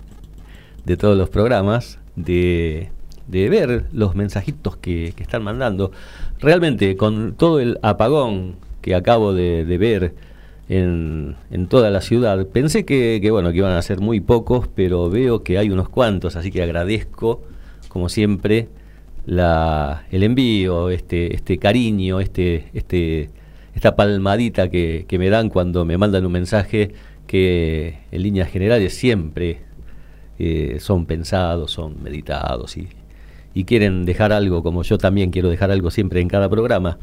de 0.83 0.97
todos 0.97 1.15
los 1.15 1.29
programas, 1.29 1.99
de, 2.15 2.89
ver 3.29 3.85
los 3.93 4.15
mensajitos 4.15 4.77
que, 4.77 5.13
están 5.17 5.43
mandando. 5.43 5.91
Realmente, 6.39 6.97
con 6.97 7.35
todo 7.35 7.59
el 7.59 7.77
apagón 7.83 8.55
que 8.81 8.95
acabo 8.95 9.33
de, 9.33 9.63
ver 9.77 10.15
en, 10.69 11.35
toda 11.69 11.91
la 11.91 12.01
ciudad, 12.01 12.47
pensé 12.47 12.83
que, 12.83 13.25
bueno, 13.29 13.51
que 13.51 13.57
iban 13.57 13.73
a 13.73 13.81
ser 13.83 13.99
muy 13.99 14.19
pocos, 14.19 14.67
pero 14.73 15.11
veo 15.11 15.43
que 15.43 15.59
hay 15.59 15.69
unos 15.69 15.87
cuantos, 15.87 16.35
así 16.35 16.49
que 16.49 16.63
agradezco, 16.63 17.43
como 17.89 18.09
siempre, 18.09 18.69
el 19.27 20.23
envío, 20.23 20.89
este, 20.89 21.35
este 21.35 21.59
cariño, 21.59 22.19
este, 22.19 22.69
este, 22.73 23.29
esta 23.75 23.95
palmadita 23.95 24.71
que 24.71 25.05
me 25.19 25.29
dan 25.29 25.49
cuando 25.49 25.85
me 25.85 25.95
mandan 25.99 26.25
un 26.25 26.31
mensaje 26.31 26.91
que 27.27 27.99
en 28.11 28.23
líneas 28.23 28.49
generales 28.49 28.93
siempre 28.93 29.61
eh, 30.39 30.77
son 30.79 31.05
pensados, 31.05 31.71
son 31.71 32.01
meditados 32.03 32.75
y, 32.77 32.87
quieren 33.65 34.03
dejar 34.05 34.33
algo, 34.33 34.63
como 34.63 34.81
yo 34.83 34.97
también 34.97 35.29
quiero 35.29 35.49
dejar 35.49 35.71
algo 35.71 35.91
siempre 35.91 36.21
en 36.21 36.27
cada 36.27 36.49
programa. 36.49 36.97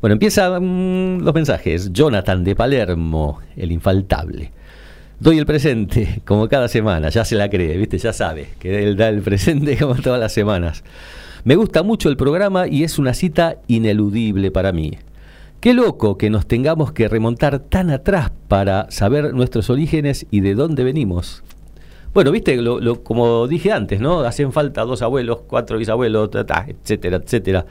Bueno, 0.00 0.14
empiezan 0.14 1.22
los 1.22 1.34
mensajes. 1.34 1.92
Jonathan 1.92 2.42
de 2.42 2.56
Palermo, 2.56 3.40
el 3.56 3.70
infaltable. 3.70 4.50
Doy 5.20 5.38
el 5.38 5.46
presente, 5.46 6.22
como 6.26 6.48
cada 6.48 6.68
semana, 6.68 7.10
ya 7.10 7.24
se 7.24 7.36
la 7.36 7.48
cree, 7.48 7.76
¿viste? 7.76 7.98
Ya 7.98 8.12
sabe 8.12 8.48
que 8.58 8.82
él 8.82 8.96
da 8.96 9.08
el 9.08 9.20
presente 9.22 9.76
como 9.80 9.94
todas 9.96 10.18
las 10.18 10.32
semanas. 10.32 10.82
Me 11.44 11.56
gusta 11.56 11.82
mucho 11.82 12.08
el 12.08 12.16
programa 12.16 12.66
y 12.66 12.84
es 12.84 12.98
una 12.98 13.12
cita 13.12 13.56
ineludible 13.66 14.50
para 14.50 14.72
mí. 14.72 14.92
Qué 15.64 15.72
loco 15.72 16.18
que 16.18 16.28
nos 16.28 16.44
tengamos 16.46 16.92
que 16.92 17.08
remontar 17.08 17.58
tan 17.58 17.88
atrás 17.88 18.30
para 18.48 18.90
saber 18.90 19.32
nuestros 19.32 19.70
orígenes 19.70 20.26
y 20.30 20.42
de 20.42 20.54
dónde 20.54 20.84
venimos. 20.84 21.42
Bueno, 22.12 22.32
viste, 22.32 22.56
lo, 22.56 23.02
como 23.02 23.48
dije 23.48 23.72
antes, 23.72 23.98
¿no? 23.98 24.20
Hacen 24.20 24.52
falta 24.52 24.82
dos 24.82 25.00
abuelos, 25.00 25.38
cuatro 25.46 25.78
bisabuelos, 25.78 26.28
etcétera, 26.34 27.16
etcétera. 27.16 27.64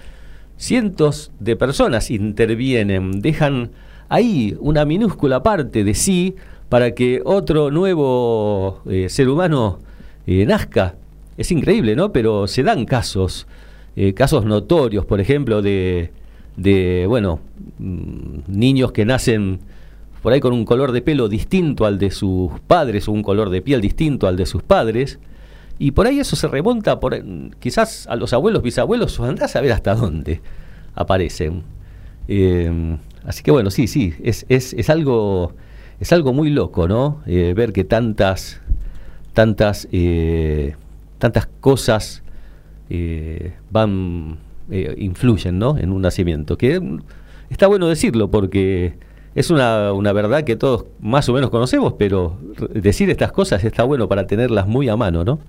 Cientos 0.58 1.30
de 1.40 1.56
personas 1.56 2.10
intervienen, 2.10 3.22
dejan 3.22 3.70
ahí 4.10 4.58
una 4.60 4.86
minúscula 4.86 5.44
parte 5.44 5.84
de 5.84 5.94
sí 5.94 6.34
para 6.70 6.96
que 6.96 7.22
otro 7.24 7.70
nuevo 7.70 8.82
eh, 8.90 9.08
ser 9.08 9.30
humano 9.30 9.78
eh, 10.26 10.48
nazca. 10.48 10.96
Es 11.38 11.52
increíble, 11.52 11.96
¿no? 11.96 12.12
Pero 12.12 12.48
se 12.48 12.64
dan 12.64 12.86
casos, 12.86 13.46
eh, 13.96 14.16
casos 14.16 14.46
notorios, 14.46 15.06
por 15.06 15.22
ejemplo, 15.22 15.62
de 15.62 16.10
de, 16.58 17.06
bueno, 17.08 17.40
mm, 17.80 18.40
niños 18.48 18.92
que 18.92 19.06
nacen 19.06 19.60
por 20.22 20.32
ahí 20.32 20.40
con 20.40 20.54
un 20.54 20.64
color 20.64 20.94
de 20.94 21.02
pelo 21.02 21.28
distinto 21.28 21.86
al 21.86 22.00
de 22.00 22.10
sus 22.10 22.52
padres 22.62 23.08
o 23.08 23.12
un 23.12 23.24
color 23.24 23.50
de 23.50 23.62
piel 23.62 23.82
distinto 23.82 24.28
al 24.28 24.38
de 24.38 24.46
sus 24.46 24.64
padres. 24.64 25.20
Y 25.80 25.92
por 25.92 26.08
ahí 26.08 26.20
eso 26.20 26.36
se 26.36 26.48
remonta 26.48 27.00
por, 27.00 27.22
quizás 27.60 28.08
a 28.08 28.16
los 28.16 28.32
abuelos, 28.32 28.64
bisabuelos, 28.64 29.20
andás 29.20 29.56
a 29.56 29.62
ver 29.62 29.74
hasta 29.74 29.96
dónde 29.96 30.42
aparecen. 30.96 31.64
Eh, 32.30 32.98
así 33.26 33.44
que 33.44 33.52
bueno, 33.52 33.70
sí, 33.70 33.88
sí, 33.88 34.14
es, 34.24 34.46
es, 34.48 34.74
es, 34.74 34.90
algo, 34.90 35.54
es 36.00 36.14
algo 36.14 36.32
muy 36.32 36.50
loco, 36.50 36.88
¿no? 36.88 37.22
Eh, 37.26 37.54
ver 37.56 37.74
que 37.74 37.84
tantas, 37.84 38.62
tantas, 39.34 39.90
eh, 39.92 40.76
tantas 41.18 41.48
cosas 41.60 42.24
van 43.72 44.38
eh, 44.70 44.96
influyen 44.98 45.60
¿no? 45.60 45.78
en 45.78 45.92
un 45.92 46.02
nacimiento. 46.02 46.58
Que 46.58 46.82
está 47.50 47.68
bueno 47.68 47.88
decirlo 47.88 48.30
porque 48.30 48.96
es 49.36 49.50
una, 49.50 49.94
una, 49.94 50.14
verdad 50.14 50.44
que 50.44 50.56
todos 50.56 50.86
más 51.00 51.28
o 51.30 51.34
menos 51.34 51.50
conocemos, 51.50 51.94
pero 51.98 52.38
decir 52.74 53.10
estas 53.10 53.32
cosas 53.32 53.64
está 53.64 53.84
bueno 53.84 54.08
para 54.08 54.28
tenerlas 54.28 54.68
muy 54.68 54.90
a 54.90 54.96
mano, 54.96 55.24
¿no? 55.24 55.40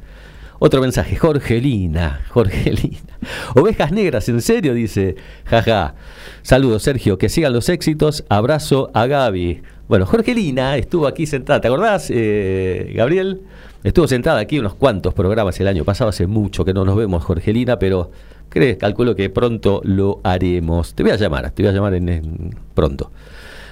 Otro 0.58 0.80
mensaje, 0.80 1.16
Jorgelina, 1.16 2.22
Jorgelina. 2.30 3.18
Ovejas 3.54 3.92
negras, 3.92 4.28
en 4.28 4.40
serio, 4.40 4.72
dice, 4.72 5.16
jaja. 5.44 5.94
Saludos, 6.42 6.82
Sergio, 6.82 7.18
que 7.18 7.28
sigan 7.28 7.52
los 7.52 7.68
éxitos. 7.68 8.24
Abrazo 8.28 8.90
a 8.94 9.06
Gaby. 9.06 9.62
Bueno, 9.88 10.06
Jorgelina 10.06 10.76
estuvo 10.76 11.06
aquí 11.06 11.26
sentada, 11.26 11.60
¿te 11.60 11.68
acordás, 11.68 12.10
eh, 12.10 12.92
Gabriel? 12.94 13.42
Estuvo 13.82 14.08
sentada 14.08 14.40
aquí 14.40 14.58
unos 14.58 14.74
cuantos 14.74 15.12
programas 15.12 15.60
el 15.60 15.68
año 15.68 15.84
pasado, 15.84 16.08
hace 16.08 16.26
mucho 16.26 16.64
que 16.64 16.72
no 16.72 16.86
nos 16.86 16.96
vemos, 16.96 17.22
Jorgelina, 17.22 17.78
pero 17.78 18.10
crees, 18.48 18.76
calculo 18.76 19.14
que 19.14 19.30
pronto 19.30 19.80
lo 19.84 20.20
haremos. 20.22 20.94
Te 20.94 21.02
voy 21.02 21.12
a 21.12 21.16
llamar, 21.16 21.50
te 21.50 21.62
voy 21.62 21.70
a 21.70 21.74
llamar 21.74 21.94
en, 21.94 22.08
en 22.08 22.56
pronto. 22.74 23.10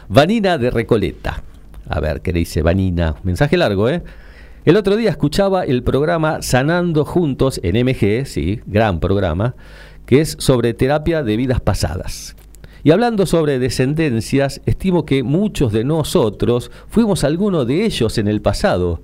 Vanina 0.09 0.59
de 0.59 0.71
Recoleta. 0.71 1.43
A 1.89 2.01
ver, 2.01 2.21
¿qué 2.21 2.33
le 2.33 2.41
dice 2.41 2.63
Vanina? 2.63 3.17
Mensaje 3.23 3.57
largo, 3.57 3.89
¿eh? 3.89 4.03
El 4.65 4.77
otro 4.77 4.97
día 4.97 5.11
escuchaba 5.11 5.65
el 5.65 5.83
programa 5.83 6.41
Sanando 6.41 7.05
Juntos 7.05 7.61
en 7.65 7.85
MG, 7.85 8.27
sí, 8.27 8.61
gran 8.67 9.01
programa, 9.01 9.57
que 10.07 10.21
es 10.21 10.37
sobre 10.39 10.73
terapia 10.73 11.25
de 11.25 11.37
vidas 11.37 11.61
pasadas. 11.61 12.37
Y 12.85 12.93
hablando 12.93 13.27
sobre 13.27 13.59
descendencias, 13.59 14.61
estimo 14.67 15.05
que 15.05 15.23
muchos 15.23 15.73
de 15.73 15.83
nosotros 15.83 16.71
fuimos 16.89 17.25
alguno 17.25 17.65
de 17.65 17.85
ellos 17.85 18.19
en 18.19 18.29
el 18.29 18.41
pasado. 18.41 19.03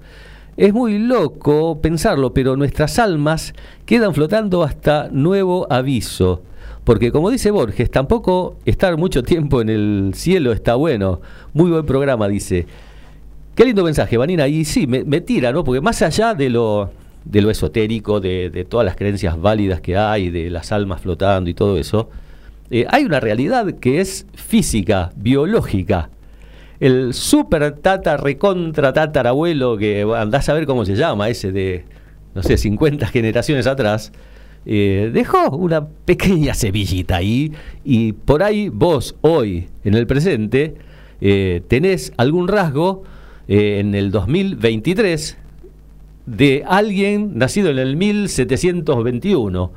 Es 0.59 0.75
muy 0.75 0.99
loco 0.99 1.81
pensarlo, 1.81 2.35
pero 2.35 2.57
nuestras 2.57 2.99
almas 2.99 3.55
quedan 3.87 4.13
flotando 4.13 4.65
hasta 4.65 5.09
nuevo 5.13 5.69
aviso. 5.71 6.43
Porque 6.83 7.13
como 7.13 7.31
dice 7.31 7.53
Borges, 7.53 7.89
tampoco 7.93 8.57
estar 8.65 8.97
mucho 8.97 9.23
tiempo 9.23 9.61
en 9.61 9.69
el 9.69 10.11
cielo 10.17 10.51
está 10.51 10.75
bueno. 10.75 11.21
Muy 11.55 11.71
buen 11.71 11.87
programa, 11.87 12.27
dice. 12.27 12.67
Qué 13.55 13.67
lindo 13.67 13.85
mensaje, 13.85 14.17
Vanina. 14.17 14.49
Y 14.49 14.65
sí, 14.65 14.89
me, 14.89 15.21
tira, 15.21 15.53
¿no? 15.53 15.63
Porque 15.63 15.81
más 15.81 16.03
allá 16.03 16.35
de 16.35 16.51
lo, 16.51 16.91
de 17.25 17.41
lo 17.41 17.51
esotérico, 17.51 18.19
de, 18.19 18.51
de, 18.51 18.65
todas 18.65 18.85
las 18.85 18.97
creencias 18.97 19.41
válidas 19.41 19.81
que 19.81 19.97
hay, 19.97 20.29
de 20.29 20.51
las 20.51 20.73
almas 20.73 21.01
flotando 21.03 21.49
y 21.49 21.55
todo 21.55 21.79
eso, 21.79 22.11
eh, 22.73 22.85
hay 22.91 23.05
una 23.05 23.21
realidad 23.21 23.77
que 23.79 24.01
es 24.01 24.27
física, 24.35 25.13
biológica 25.15 26.11
el 26.81 27.13
super 27.15 27.73
tata 27.73 28.17
recontra 28.17 28.93
tatarabuelo 28.93 29.77
que 29.77 30.03
andás 30.17 30.49
a 30.49 30.55
ver 30.55 30.67
cómo 30.67 30.85
se 30.85 30.95
llama, 30.95 31.29
ese 31.29 31.53
de, 31.53 31.85
no 32.35 32.43
sé, 32.43 32.57
50 32.57 33.07
generaciones 33.09 33.67
atrás, 33.67 34.13
eh, 34.65 35.11
dejó 35.13 35.51
una 35.57 35.87
pequeña 35.87 36.55
semillita 36.55 37.17
ahí 37.17 37.53
y 37.85 38.13
por 38.13 38.43
ahí 38.43 38.69
vos 38.69 39.17
hoy, 39.23 39.69
en 39.85 39.95
el 39.95 40.07
presente, 40.07 40.77
eh, 41.21 41.63
tenés 41.69 42.13
algún 42.17 42.49
rasgo 42.49 43.03
eh, 43.49 43.79
en 43.81 43.95
el 43.95 44.11
2023 44.11 45.39
de 46.27 46.63
alguien 46.67 47.39
nacido 47.39 47.71
en 47.71 47.79
el 47.79 47.97
1721, 47.97 49.73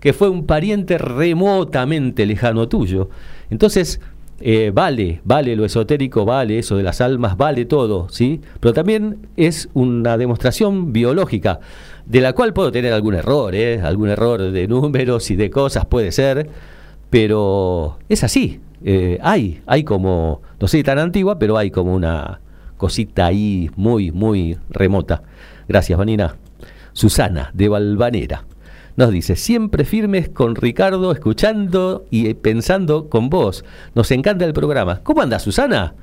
que 0.00 0.12
fue 0.12 0.28
un 0.28 0.46
pariente 0.46 0.98
remotamente 0.98 2.26
lejano 2.26 2.68
tuyo. 2.68 3.08
Entonces, 3.50 4.00
eh, 4.40 4.72
vale, 4.74 5.20
vale 5.24 5.54
lo 5.54 5.64
esotérico, 5.64 6.24
vale 6.24 6.58
eso 6.58 6.76
de 6.76 6.82
las 6.82 7.00
almas, 7.00 7.36
vale 7.36 7.64
todo, 7.64 8.08
¿sí? 8.08 8.40
Pero 8.60 8.72
también 8.72 9.28
es 9.36 9.68
una 9.74 10.16
demostración 10.16 10.92
biológica, 10.92 11.60
de 12.06 12.20
la 12.20 12.32
cual 12.32 12.52
puedo 12.52 12.72
tener 12.72 12.92
algún 12.92 13.14
error, 13.14 13.54
¿eh? 13.54 13.80
Algún 13.80 14.08
error 14.08 14.50
de 14.50 14.66
números 14.66 15.30
y 15.30 15.36
de 15.36 15.50
cosas 15.50 15.86
puede 15.86 16.10
ser, 16.12 16.48
pero 17.10 17.98
es 18.08 18.24
así. 18.24 18.60
Eh, 18.84 19.18
hay, 19.22 19.60
hay 19.66 19.84
como, 19.84 20.42
no 20.58 20.66
sé 20.66 20.82
tan 20.82 20.98
antigua, 20.98 21.38
pero 21.38 21.56
hay 21.56 21.70
como 21.70 21.94
una 21.94 22.40
cosita 22.76 23.26
ahí 23.26 23.70
muy, 23.76 24.10
muy 24.10 24.58
remota. 24.70 25.22
Gracias, 25.68 25.96
Vanina. 25.96 26.36
Susana, 26.92 27.50
de 27.54 27.68
Valvanera 27.68 28.44
nos 28.96 29.10
dice, 29.10 29.36
siempre 29.36 29.84
firmes 29.84 30.28
con 30.28 30.54
Ricardo, 30.54 31.12
escuchando 31.12 32.04
y 32.10 32.34
pensando 32.34 33.08
con 33.08 33.30
vos. 33.30 33.64
Nos 33.94 34.10
encanta 34.10 34.44
el 34.44 34.52
programa. 34.52 35.00
¿Cómo 35.02 35.22
anda 35.22 35.38
Susana? 35.38 35.94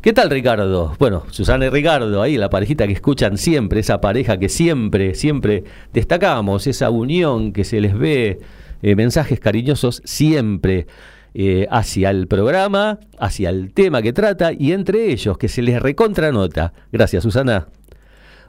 ¿Qué 0.00 0.12
tal 0.12 0.30
Ricardo? 0.30 0.96
Bueno, 0.98 1.22
Susana 1.30 1.66
y 1.66 1.70
Ricardo, 1.70 2.22
ahí 2.22 2.36
la 2.36 2.50
parejita 2.50 2.86
que 2.88 2.92
escuchan 2.92 3.38
siempre, 3.38 3.80
esa 3.80 4.00
pareja 4.00 4.36
que 4.38 4.48
siempre, 4.48 5.14
siempre 5.14 5.62
destacamos, 5.92 6.66
esa 6.66 6.90
unión 6.90 7.52
que 7.52 7.62
se 7.62 7.80
les 7.80 7.96
ve, 7.96 8.40
eh, 8.82 8.96
mensajes 8.96 9.38
cariñosos 9.38 10.02
siempre. 10.04 10.86
eh, 11.34 11.66
hacia 11.70 12.10
el 12.10 12.26
programa, 12.26 12.98
hacia 13.18 13.48
el 13.50 13.72
tema 13.72 14.02
que 14.02 14.12
trata 14.12 14.52
y 14.52 14.72
entre 14.72 15.10
ellos 15.10 15.38
que 15.38 15.48
se 15.48 15.62
les 15.62 15.80
recontranota. 15.80 16.74
Gracias, 16.92 17.22
Susana. 17.22 17.68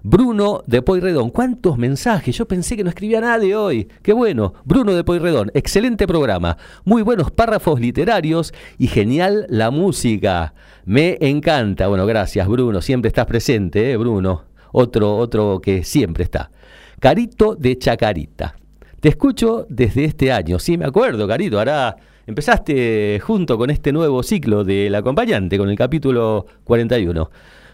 Bruno 0.06 0.64
de 0.68 0.82
Poirredón, 0.82 1.30
¿cuántos 1.30 1.78
mensajes? 1.78 2.36
Yo 2.36 2.46
pensé 2.46 2.76
que 2.76 2.84
no 2.84 2.90
escribía 2.90 3.22
nadie 3.22 3.56
hoy. 3.56 3.88
Qué 4.02 4.12
bueno. 4.12 4.54
Bruno 4.66 4.94
de 4.94 5.06
Poirredón, 5.06 5.50
excelente 5.54 6.06
programa. 6.08 6.58
Muy 6.84 7.02
buenos 7.04 7.32
párrafos 7.32 7.80
literarios 7.80 8.54
y 8.78 8.88
genial 8.88 9.46
la 9.48 9.72
música. 9.72 10.56
Me 10.84 11.18
encanta. 11.22 11.88
Bueno, 11.88 12.06
gracias, 12.06 12.46
Bruno. 12.50 12.82
Siempre 12.82 13.08
estás 13.08 13.26
presente, 13.28 13.94
¿eh, 13.94 13.96
Bruno. 13.96 14.44
Otro, 14.74 15.16
otro 15.16 15.62
que 15.64 15.86
siempre 15.86 16.26
está. 16.26 16.52
Carito 17.00 17.56
de 17.56 17.78
Chacarita. 17.78 18.58
Te 19.00 19.08
escucho 19.08 19.66
desde 19.70 20.04
este 20.04 20.34
año. 20.34 20.60
Sí, 20.60 20.78
me 20.78 20.84
acuerdo, 20.84 21.26
Carito. 21.30 21.60
Ahora 21.60 21.96
empezaste 22.28 23.22
junto 23.24 23.58
con 23.58 23.70
este 23.70 23.94
nuevo 23.94 24.22
ciclo 24.22 24.66
del 24.66 24.94
acompañante, 24.96 25.58
con 25.58 25.70
el 25.70 25.78
capítulo 25.78 26.46
41. 26.66 27.30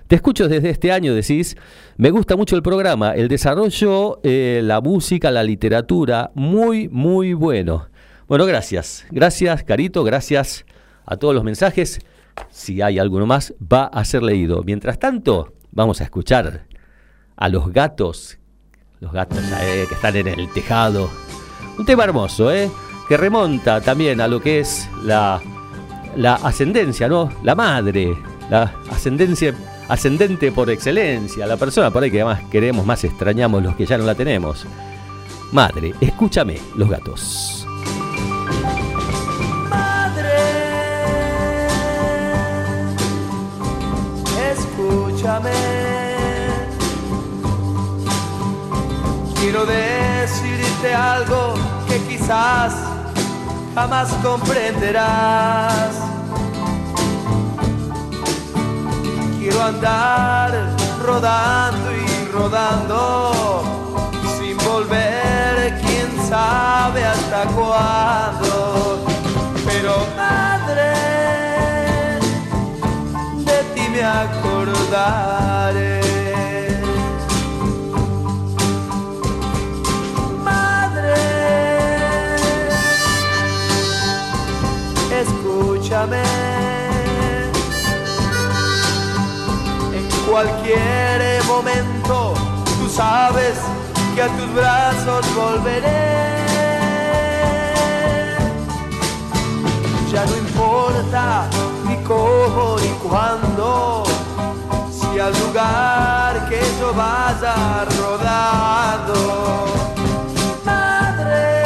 Te 0.09 0.15
escucho 0.15 0.47
desde 0.47 0.71
este 0.71 0.91
año, 0.91 1.13
decís, 1.13 1.55
me 1.97 2.09
gusta 2.09 2.35
mucho 2.35 2.55
el 2.55 2.63
programa, 2.63 3.11
el 3.11 3.27
desarrollo, 3.27 4.19
eh, 4.23 4.59
la 4.63 4.81
música, 4.81 5.29
la 5.29 5.43
literatura, 5.43 6.31
muy, 6.33 6.89
muy 6.89 7.35
bueno. 7.35 7.89
Bueno, 8.27 8.47
gracias, 8.47 9.05
gracias 9.11 9.63
Carito, 9.63 10.03
gracias 10.03 10.65
a 11.05 11.15
todos 11.17 11.35
los 11.35 11.43
mensajes. 11.43 11.99
Si 12.49 12.81
hay 12.81 12.97
alguno 12.97 13.27
más, 13.27 13.53
va 13.61 13.83
a 13.83 14.03
ser 14.03 14.23
leído. 14.23 14.63
Mientras 14.63 14.97
tanto, 14.97 15.53
vamos 15.69 16.01
a 16.01 16.05
escuchar 16.05 16.65
a 17.35 17.47
los 17.47 17.71
gatos, 17.71 18.39
los 19.01 19.11
gatos 19.11 19.37
eh, 19.61 19.85
que 19.87 19.93
están 19.93 20.15
en 20.15 20.27
el 20.27 20.51
tejado. 20.51 21.07
Un 21.77 21.85
tema 21.85 22.05
hermoso, 22.05 22.51
¿eh? 22.51 22.71
Que 23.07 23.15
remonta 23.15 23.79
también 23.79 24.21
a 24.21 24.27
lo 24.27 24.41
que 24.41 24.61
es 24.61 24.89
la, 25.03 25.39
la 26.15 26.33
ascendencia, 26.33 27.07
¿no? 27.07 27.29
La 27.43 27.53
madre, 27.53 28.17
la 28.49 28.73
ascendencia 28.89 29.53
ascendente 29.89 30.51
por 30.51 30.69
excelencia, 30.69 31.45
la 31.47 31.57
persona 31.57 31.91
por 31.91 32.03
ahí 32.03 32.11
que 32.11 32.23
más 32.23 32.43
queremos, 32.45 32.85
más 32.85 33.03
extrañamos 33.03 33.61
los 33.61 33.75
que 33.75 33.85
ya 33.85 33.97
no 33.97 34.05
la 34.05 34.15
tenemos. 34.15 34.65
Madre, 35.51 35.95
escúchame, 35.99 36.59
los 36.75 36.87
gatos. 36.87 37.67
Madre, 39.69 40.29
escúchame. 44.51 45.51
Quiero 49.41 49.65
decirte 49.65 50.93
algo 50.93 51.55
que 51.87 51.97
quizás 52.07 52.75
jamás 53.73 54.13
comprenderás. 54.21 55.95
Quiero 59.39 59.63
andar 59.63 60.51
rodando 61.01 61.91
y 61.95 62.27
rodando 62.33 63.63
sin 64.37 64.57
volver, 64.57 65.79
quién 65.79 66.09
sabe 66.27 67.05
hasta 67.05 67.45
cuándo. 67.55 69.05
Pero 69.65 70.05
madre, 70.17 70.91
de 73.45 73.63
ti 73.73 73.89
me 73.89 74.03
acordaré. 74.03 75.88
Cualquier 90.29 91.43
momento, 91.45 92.33
tú 92.79 92.89
sabes 92.89 93.57
que 94.15 94.21
a 94.21 94.27
tus 94.27 94.53
brazos 94.53 95.25
volveré. 95.35 96.29
Ya 100.11 100.25
no 100.25 100.37
importa 100.37 101.47
ni 101.87 101.95
cómo 102.03 102.75
ni 102.81 102.89
cuándo, 103.07 104.03
si 104.91 105.19
al 105.19 105.33
lugar 105.39 106.47
que 106.49 106.61
yo 106.79 106.93
vaya 106.93 107.85
rodando. 107.99 109.65
Madre, 110.65 111.63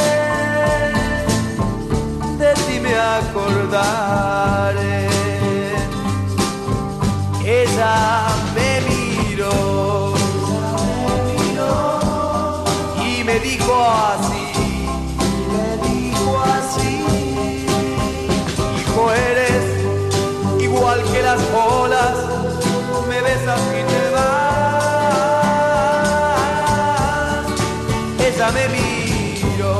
de 2.38 2.54
ti 2.66 2.80
me 2.80 2.94
acordaré. 2.94 4.33
Así, 13.90 14.46
me 15.52 15.68
dijo 15.88 16.30
así, 16.58 16.92
hijo 18.78 19.02
eres 19.12 19.64
igual 20.60 21.02
que 21.12 21.22
las 21.22 21.40
olas, 21.52 22.16
me 23.08 23.20
besas 23.20 23.60
y 23.78 23.82
te 23.90 24.10
vas. 24.14 24.24
Ella 28.26 28.48
me 28.52 28.64
miró, 28.68 29.76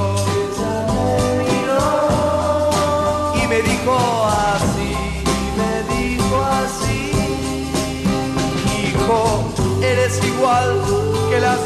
y 3.35 3.47
me 3.47 3.59
dijo 3.63 3.95
así, 4.55 4.93
me 5.59 5.73
dijo 5.95 6.37
así 6.63 7.05
hijo, 8.89 9.19
eres 9.83 10.15
igual 10.25 10.69
que 11.31 11.41
las 11.41 11.61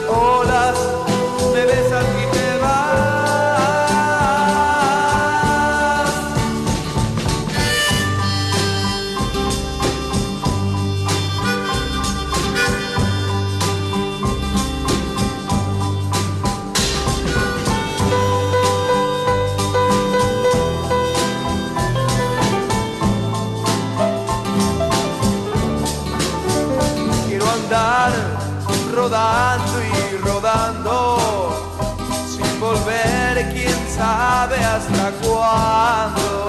hasta 34.79 35.11
cuándo. 35.21 36.48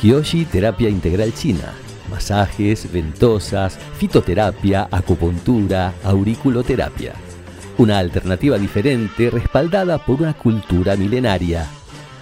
Kyoshi 0.00 0.46
Terapia 0.46 0.88
Integral 0.88 1.34
China. 1.34 1.74
Masajes, 2.10 2.90
ventosas, 2.90 3.78
fitoterapia, 3.98 4.88
acupuntura, 4.90 5.92
auriculoterapia. 6.02 7.12
Una 7.76 7.98
alternativa 7.98 8.56
diferente 8.56 9.28
respaldada 9.28 9.98
por 9.98 10.22
una 10.22 10.32
cultura 10.32 10.96
milenaria. 10.96 11.68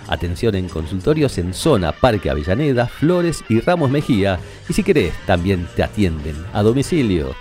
Atención 0.09 0.57
en 0.57 0.69
consultorios 0.69 1.39
en 1.39 1.55
zona 1.55 1.93
Parque 1.93 2.31
Avellaneda, 2.31 2.89
Flores 2.89 3.45
y 3.49 3.61
Ramos 3.61 3.93
Mejía. 3.93 4.41
Y 4.69 4.73
si 4.73 4.83
querés, 4.83 5.13
también 5.25 5.69
te 5.77 5.85
atienden 5.85 6.35
a 6.53 6.65
domicilio. 6.65 7.37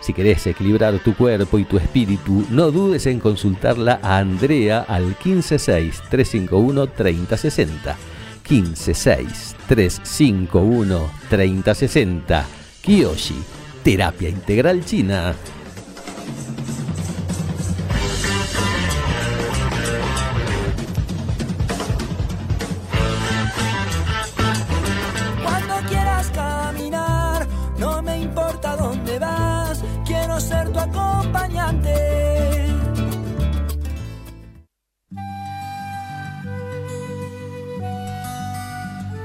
Si 0.00 0.14
querés 0.14 0.46
equilibrar 0.46 0.98
tu 1.00 1.14
cuerpo 1.14 1.58
y 1.58 1.64
tu 1.64 1.76
espíritu, 1.76 2.46
no 2.48 2.70
dudes 2.70 3.04
en 3.04 3.20
consultarla 3.20 4.00
a 4.02 4.16
Andrea 4.16 4.86
al 4.88 5.14
156 5.22 6.02
351 6.08 6.86
3060. 6.86 8.13
156 8.48 9.56
351 9.68 11.10
3060. 11.30 12.44
Kiyoshi, 12.82 13.34
terapia 13.82 14.28
integral 14.28 14.84
china. 14.84 15.34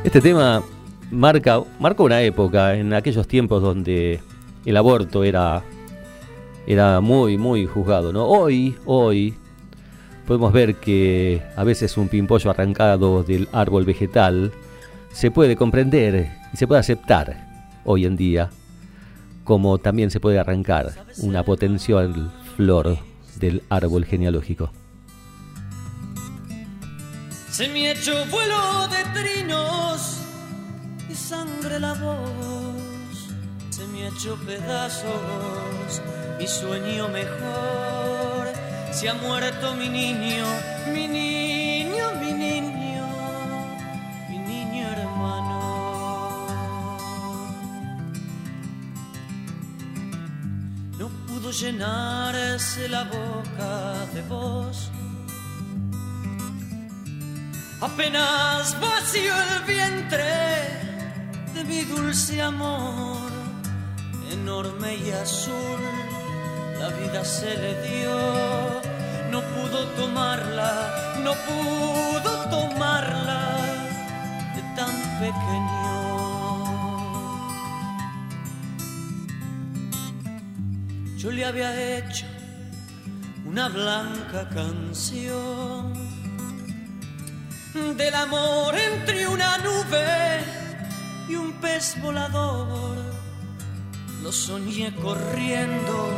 Este 0.10 0.22
tema 0.22 0.64
marca, 1.12 1.62
marca 1.80 2.02
una 2.02 2.24
época 2.24 2.74
en 2.74 2.94
aquellos 2.96 3.28
tiempos 3.28 3.62
donde 3.62 4.20
el 4.66 4.76
aborto 4.76 5.24
era, 5.24 5.62
era 6.66 7.00
muy, 7.00 7.38
muy 7.38 7.68
juzgado. 7.68 8.12
¿no? 8.12 8.26
Hoy, 8.26 8.76
hoy, 8.88 9.36
podemos 10.26 10.52
ver 10.52 10.78
que 10.78 11.44
a 11.56 11.64
veces 11.64 11.96
un 11.96 12.08
pimpollo 12.08 12.50
arrancado 12.50 13.22
del 13.22 13.48
árbol 13.52 13.86
vegetal 13.86 14.52
se 15.12 15.30
puede 15.30 15.56
comprender 15.56 16.32
y 16.52 16.58
se 16.58 16.66
puede 16.66 16.80
aceptar 16.80 17.78
hoy 17.86 18.08
en 18.08 18.18
día, 18.18 18.50
como 19.44 19.78
también 19.78 20.10
se 20.10 20.20
puede 20.20 20.40
arrancar 20.40 21.06
una 21.20 21.44
potencial 21.44 22.32
flor 22.56 22.98
del 23.40 23.62
árbol 23.70 24.06
genealógico. 24.06 24.72
Se 27.60 27.68
me 27.68 27.92
echó 27.92 28.26
vuelo 28.28 28.88
de 28.88 29.04
trinos 29.20 30.22
y 31.10 31.14
sangre 31.14 31.78
la 31.78 31.94
voz. 31.94 33.28
Se 33.70 33.86
me 33.88 34.08
echó 34.08 34.38
pedazos 34.38 36.02
mi 36.40 36.48
sueño 36.48 37.10
mejor. 37.10 38.48
Se 38.94 39.10
ha 39.10 39.14
muerto 39.14 39.76
mi 39.76 39.90
niño, 39.90 40.46
mi 40.94 41.06
niño, 41.10 42.06
mi 42.22 42.32
niño, 42.32 43.06
mi 44.30 44.38
niño 44.38 44.88
hermano. 44.88 46.48
No 50.98 51.10
pudo 51.28 51.52
llenarse 51.52 52.88
la 52.88 53.04
boca 53.04 54.06
de 54.14 54.22
vos 54.30 54.90
Apenas 57.82 58.78
vació 58.82 59.34
el 59.42 59.64
vientre 59.64 60.34
de 61.54 61.64
mi 61.64 61.80
dulce 61.86 62.42
amor, 62.42 63.32
enorme 64.30 64.98
y 64.98 65.12
azul, 65.12 65.80
la 66.78 66.90
vida 66.90 67.24
se 67.24 67.56
le 67.56 67.82
dio. 67.88 68.20
No 69.32 69.42
pudo 69.42 69.86
tomarla, 69.96 71.20
no 71.24 71.34
pudo 71.48 72.50
tomarla 72.50 73.48
de 74.56 74.62
tan 74.76 74.96
pequeño. 75.22 75.90
Yo 81.18 81.32
le 81.32 81.46
había 81.46 81.98
hecho 81.98 82.26
una 83.46 83.70
blanca 83.70 84.50
canción 84.50 86.09
del 87.74 88.16
amor 88.16 88.76
entre 88.76 89.28
una 89.28 89.58
nube 89.60 90.40
y 91.28 91.36
un 91.36 91.54
pez 91.54 91.96
volador. 92.02 92.98
Lo 94.24 94.32
soñé 94.32 94.94
corriendo, 94.96 96.10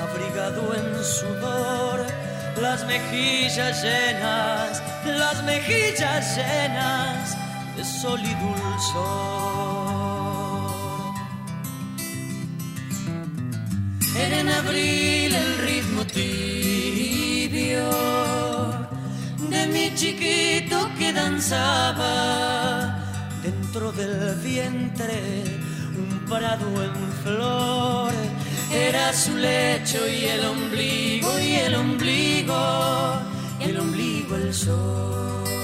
abrigado 0.00 0.74
en 0.74 1.04
sudor, 1.04 2.06
las 2.60 2.86
mejillas 2.86 3.82
llenas, 3.82 4.82
las 5.04 5.42
mejillas 5.42 6.36
llenas 6.36 7.36
de 7.76 7.84
sol 7.84 8.20
y 8.20 8.34
dulzor. 8.34 9.54
Era 14.16 14.38
en 14.38 14.48
abril 14.48 15.34
el 15.34 15.58
ritmo 15.58 16.04
tibio 16.06 16.53
mi 19.74 19.92
chiquito 19.92 20.88
que 20.96 21.12
danzaba 21.12 22.14
dentro 23.42 23.90
del 23.90 24.36
vientre 24.36 25.18
un 26.02 26.10
prado 26.30 26.68
en 26.88 26.96
flor. 27.22 28.12
Era 28.72 29.12
su 29.12 29.36
lecho 29.36 30.00
y 30.08 30.24
el 30.34 30.44
ombligo 30.44 31.30
y 31.40 31.54
el 31.66 31.74
ombligo 31.74 32.62
y 33.60 33.64
el 33.70 33.76
ombligo 33.80 34.36
el 34.36 34.54
sol 34.54 35.63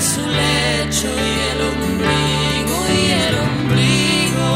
su 0.00 0.20
lecho 0.20 1.08
y 1.08 1.38
el 1.50 1.60
ombligo 1.70 2.78
y 2.88 3.10
el 3.10 3.34
ombligo 3.34 4.50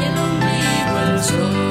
y 0.00 0.04
el 0.04 0.16
ombligo 0.18 0.98
el 1.06 1.22
sol 1.22 1.68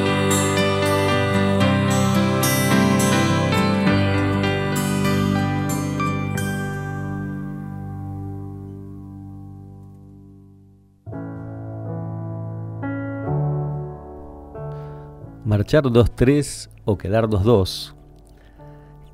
Marchar 15.44 15.84
2-3 15.86 16.70
o 16.84 16.98
quedar 16.98 17.28
2-2. 17.28 17.94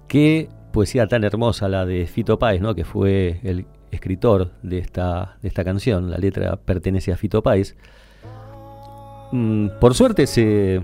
Qué 0.07 0.49
poesía 0.73 1.07
tan 1.07 1.23
hermosa 1.23 1.69
la 1.69 1.85
de 1.85 2.05
Fito 2.07 2.37
Páez, 2.37 2.59
¿no? 2.59 2.75
que 2.75 2.83
fue 2.83 3.39
el 3.43 3.65
escritor 3.91 4.51
de 4.63 4.79
esta, 4.79 5.37
de 5.41 5.47
esta 5.47 5.63
canción. 5.63 6.11
La 6.11 6.17
letra 6.17 6.57
pertenece 6.57 7.13
a 7.13 7.17
Fito 7.17 7.41
Páez. 7.41 7.77
Mm, 9.31 9.67
por 9.79 9.93
suerte 9.93 10.27
se, 10.27 10.83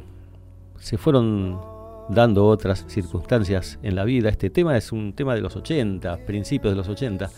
se 0.78 0.98
fueron 0.98 1.60
dando 2.08 2.46
otras 2.48 2.86
circunstancias 2.88 3.80
en 3.84 3.96
la 3.96 4.06
vida. 4.06 4.30
Este 4.30 4.50
tema 4.50 4.78
es 4.78 4.92
un 4.94 5.12
tema 5.14 5.36
de 5.36 5.42
los 5.42 5.56
80, 5.56 6.26
principios 6.26 6.72
de 6.72 6.78
los 6.78 6.88
80. 6.88 7.30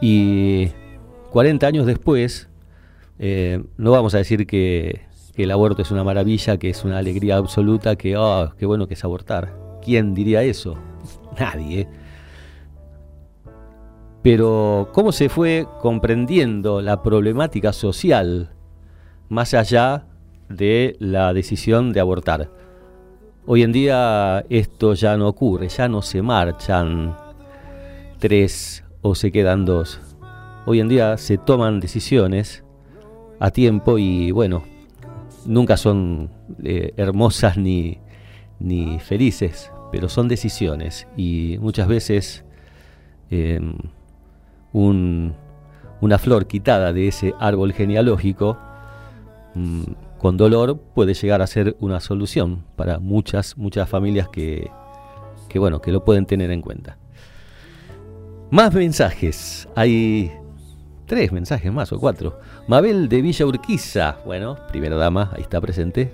Y 0.00 0.68
40 1.30 1.66
años 1.66 1.86
después, 1.86 2.48
eh, 3.18 3.62
no 3.78 3.92
vamos 3.92 4.14
a 4.14 4.18
decir 4.18 4.46
que, 4.46 5.10
el 5.34 5.50
aborto 5.50 5.80
es 5.80 5.90
una 5.90 6.04
maravilla, 6.04 6.58
que 6.58 6.68
es 6.68 6.84
una 6.84 6.98
alegría 6.98 7.38
absoluta, 7.38 7.96
que, 7.96 8.18
oh, 8.18 8.52
qué 8.58 8.66
bueno 8.66 8.86
que 8.86 8.94
es 8.94 9.02
abortar. 9.02 9.54
¿Quién 9.82 10.14
diría 10.14 10.42
eso? 10.42 10.76
Nadie. 11.38 11.88
Pero 14.22 14.90
cómo 14.92 15.12
se 15.12 15.28
fue 15.28 15.66
comprendiendo 15.80 16.80
la 16.80 17.02
problemática 17.02 17.72
social 17.72 18.50
más 19.28 19.54
allá 19.54 20.06
de 20.48 20.96
la 21.00 21.32
decisión 21.32 21.92
de 21.92 22.00
abortar. 22.00 22.50
Hoy 23.46 23.62
en 23.62 23.72
día 23.72 24.44
esto 24.48 24.94
ya 24.94 25.16
no 25.16 25.26
ocurre, 25.26 25.68
ya 25.68 25.88
no 25.88 26.02
se 26.02 26.22
marchan 26.22 27.16
tres 28.18 28.84
o 29.00 29.16
se 29.16 29.32
quedan 29.32 29.64
dos. 29.64 30.00
Hoy 30.64 30.78
en 30.78 30.88
día 30.88 31.16
se 31.16 31.38
toman 31.38 31.80
decisiones 31.80 32.62
a 33.40 33.50
tiempo 33.50 33.98
y 33.98 34.30
bueno, 34.30 34.62
nunca 35.44 35.76
son 35.76 36.30
eh, 36.62 36.94
hermosas 36.96 37.56
ni, 37.56 37.98
ni 38.60 39.00
felices, 39.00 39.71
pero 39.92 40.08
son 40.08 40.26
decisiones 40.26 41.06
y 41.16 41.58
muchas 41.60 41.86
veces 41.86 42.44
eh, 43.30 43.60
un- 44.72 45.34
una 46.00 46.18
flor 46.18 46.46
quitada 46.48 46.92
de 46.92 47.06
ese 47.08 47.34
árbol 47.38 47.72
genealógico 47.72 48.58
mm, 49.54 49.82
con 50.18 50.36
dolor 50.36 50.78
puede 50.94 51.14
llegar 51.14 51.42
a 51.42 51.46
ser 51.46 51.76
una 51.80 52.00
solución 52.00 52.64
para 52.76 52.98
muchas, 52.98 53.56
muchas 53.56 53.88
familias 53.88 54.28
que, 54.28 54.70
que, 55.48 55.58
bueno, 55.58 55.80
que 55.80 55.92
lo 55.92 56.04
pueden 56.04 56.26
tener 56.26 56.50
en 56.50 56.62
cuenta. 56.62 56.96
Más 58.50 58.72
mensajes. 58.74 59.68
Hay 59.74 60.30
tres 61.06 61.32
mensajes 61.32 61.72
más 61.72 61.92
o 61.92 61.98
cuatro. 61.98 62.38
Mabel 62.68 63.08
de 63.08 63.20
Villa 63.22 63.46
Urquiza. 63.46 64.16
Bueno, 64.24 64.56
primera 64.68 64.96
dama, 64.96 65.30
ahí 65.34 65.42
está 65.42 65.60
presente. 65.60 66.12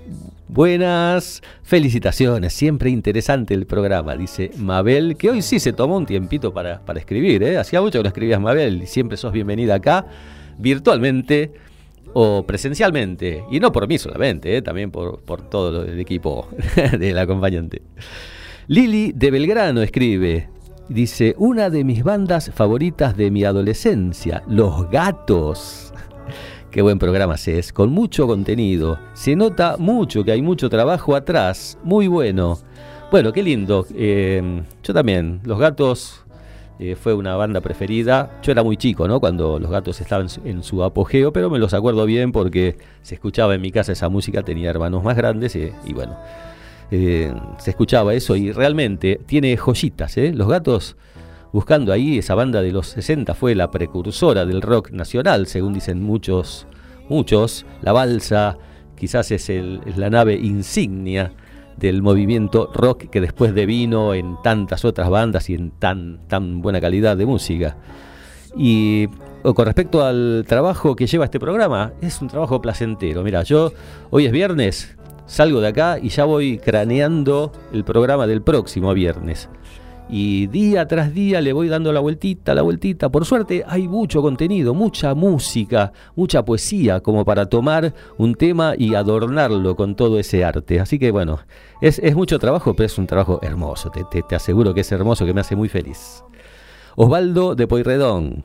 Buenas, 0.49 1.43
felicitaciones. 1.63 2.55
Siempre 2.55 2.89
interesante 2.89 3.53
el 3.53 3.67
programa, 3.67 4.17
dice 4.17 4.51
Mabel, 4.57 5.19
que 5.19 5.29
hoy 5.29 5.43
sí 5.43 5.61
se 5.61 5.75
tomó 5.75 5.99
un 5.99 6.07
tiempito 6.07 6.55
para, 6.55 6.81
para 6.81 6.99
escribir. 6.99 7.43
¿eh? 7.43 7.59
Hacía 7.59 7.83
mucho 7.83 7.99
que 7.99 8.05
no 8.05 8.09
escribías, 8.09 8.41
Mabel, 8.41 8.83
y 8.83 8.87
siempre 8.87 9.19
sos 9.19 9.31
bienvenida 9.31 9.75
acá, 9.75 10.07
virtualmente 10.57 11.53
o 12.15 12.45
presencialmente. 12.47 13.45
Y 13.51 13.61
no 13.61 13.73
por 13.73 13.87
mí 13.87 13.99
solamente, 13.99 14.57
¿eh? 14.57 14.63
también 14.63 14.91
por, 14.91 15.21
por 15.21 15.43
todo 15.43 15.85
el 15.85 16.01
equipo 16.01 16.49
del 16.99 17.19
acompañante. 17.19 17.83
Lili 18.69 19.13
de 19.13 19.31
Belgrano 19.31 19.83
escribe, 19.83 20.49
dice, 20.89 21.35
una 21.37 21.69
de 21.69 21.85
mis 21.85 22.03
bandas 22.03 22.51
favoritas 22.55 23.15
de 23.19 23.31
mi 23.31 23.45
adolescencia, 23.45 24.43
Los 24.49 24.89
Gatos. 24.91 25.88
Qué 26.71 26.83
buen 26.83 26.99
programa 26.99 27.37
es, 27.47 27.73
con 27.73 27.91
mucho 27.91 28.27
contenido. 28.27 28.99
Se 29.15 29.35
nota 29.35 29.77
mucho 29.79 30.23
que 30.23 30.33
hay 30.33 30.43
mucho 30.43 30.69
trabajo 30.69 31.17
atrás, 31.17 31.79
muy 31.83 32.09
bueno. 32.09 32.59
Bueno, 33.11 33.33
qué 33.33 33.43
lindo. 33.43 33.87
Eh, 33.95 34.63
yo 34.83 34.93
también, 34.93 35.41
Los 35.45 35.59
Gatos 35.59 36.25
eh, 36.79 36.95
fue 36.95 37.15
una 37.15 37.37
banda 37.37 37.63
preferida. 37.63 38.39
Yo 38.43 38.53
era 38.53 38.63
muy 38.63 38.77
chico, 38.77 39.09
¿no? 39.09 39.19
Cuando 39.19 39.59
Los 39.59 39.71
Gatos 39.71 39.99
estaban 40.03 40.27
en 40.45 40.63
su- 40.63 40.85
apogeo, 40.85 41.33
pero 41.33 41.49
me 41.49 41.59
los 41.59 41.73
acuerdo 41.73 42.05
bien 42.05 42.33
porque 42.33 42.77
se 43.01 43.15
escuchaba 43.15 43.55
en 43.55 43.63
mi 43.63 43.73
casa 43.73 43.93
esa 43.93 44.11
música, 44.11 44.43
tenía 44.43 44.69
hermanos 44.69 45.03
más 45.03 45.17
grandes 45.17 45.57
y, 45.57 45.73
y 45.87 45.95
bueno, 45.95 46.19
eh, 46.91 47.33
se 47.57 47.71
escuchaba 47.71 48.13
eso 48.13 48.37
y 48.37 48.53
realmente 48.53 49.19
tiene 49.25 49.57
joyitas, 49.57 50.19
¿eh? 50.19 50.33
Los 50.35 50.49
Gatos, 50.49 50.97
buscando 51.53 51.93
ahí, 51.93 52.19
esa 52.19 52.35
banda 52.35 52.61
de 52.63 52.73
los 52.73 52.89
60 52.89 53.35
fue 53.35 53.55
la 53.55 53.71
precursora 53.71 54.45
del 54.45 54.63
rock 54.63 54.91
nacional, 54.91 55.47
según 55.47 55.73
dicen 55.75 56.03
muchos, 56.03 56.67
muchos. 57.09 57.65
La 57.83 57.93
balsa 57.93 58.59
quizás 58.97 59.31
es, 59.31 59.49
el- 59.49 59.81
la 59.97 60.11
nave 60.11 60.35
insignia 60.35 61.33
del 61.77 62.03
movimiento 62.03 62.71
rock 62.75 63.05
que 63.09 63.21
después 63.21 63.55
devino 63.55 64.13
en 64.15 64.37
tantas 64.43 64.85
otras 64.85 65.09
bandas 65.11 65.49
y 65.49 65.55
en 65.55 65.71
tan, 65.71 66.19
tan 66.27 66.61
buena 66.61 66.81
calidad 66.81 67.17
de 67.17 67.25
música. 67.25 67.77
Y 68.57 69.07
con 69.43 69.65
respecto 69.65 70.05
al 70.05 70.45
trabajo 70.49 70.97
que 70.97 71.07
lleva 71.07 71.25
este 71.25 71.39
programa, 71.39 71.93
es 72.01 72.21
un 72.21 72.29
trabajo 72.29 72.61
placentero. 72.61 73.23
Mira, 73.23 73.45
yo 73.45 73.73
hoy 74.11 74.27
es 74.27 74.33
viernes, 74.33 74.97
salgo 75.27 75.61
de 75.61 75.69
acá 75.69 75.99
y 76.03 76.09
ya 76.09 76.25
voy 76.25 76.59
craneando 76.59 77.53
el 77.73 77.85
programa 77.85 78.27
del 78.27 78.43
próximo 78.43 78.93
viernes. 78.95 79.49
Y 80.09 80.47
día 80.47 80.87
tras 80.89 81.13
día 81.13 81.41
le 81.41 81.53
voy 81.53 81.69
dando 81.69 81.93
la 81.93 82.01
vueltita, 82.01 82.55
la 82.55 82.63
vueltita. 82.63 83.09
Por 83.11 83.25
suerte 83.25 83.65
hay 83.67 83.89
mucho 83.89 84.23
contenido, 84.23 84.75
mucha 84.75 85.15
música, 85.15 85.93
mucha 86.17 86.45
poesía 86.45 87.01
como 87.01 87.25
para 87.25 87.47
tomar 87.47 87.95
un 88.17 88.35
tema 88.35 88.75
y 88.77 88.95
adornarlo 88.95 89.77
con 89.77 89.95
todo 89.95 90.19
ese 90.19 90.45
arte. 90.45 90.81
Así 90.81 90.99
que 90.99 91.11
bueno, 91.11 91.41
es, 91.81 92.01
mucho 92.15 92.39
trabajo, 92.39 92.75
pero 92.75 92.87
es 92.87 92.99
un 92.99 93.07
trabajo 93.07 93.39
hermoso. 93.43 93.91
Te, 93.91 94.05
te, 94.11 94.23
te 94.23 94.35
aseguro 94.35 94.75
que 94.75 94.81
es 94.81 94.93
hermoso, 94.93 95.27
que 95.27 95.35
me 95.35 95.41
hace 95.41 95.57
muy 95.57 95.69
feliz. 95.69 96.23
Osvaldo 96.97 97.55
de 97.55 97.67
Poirredón. 97.67 98.45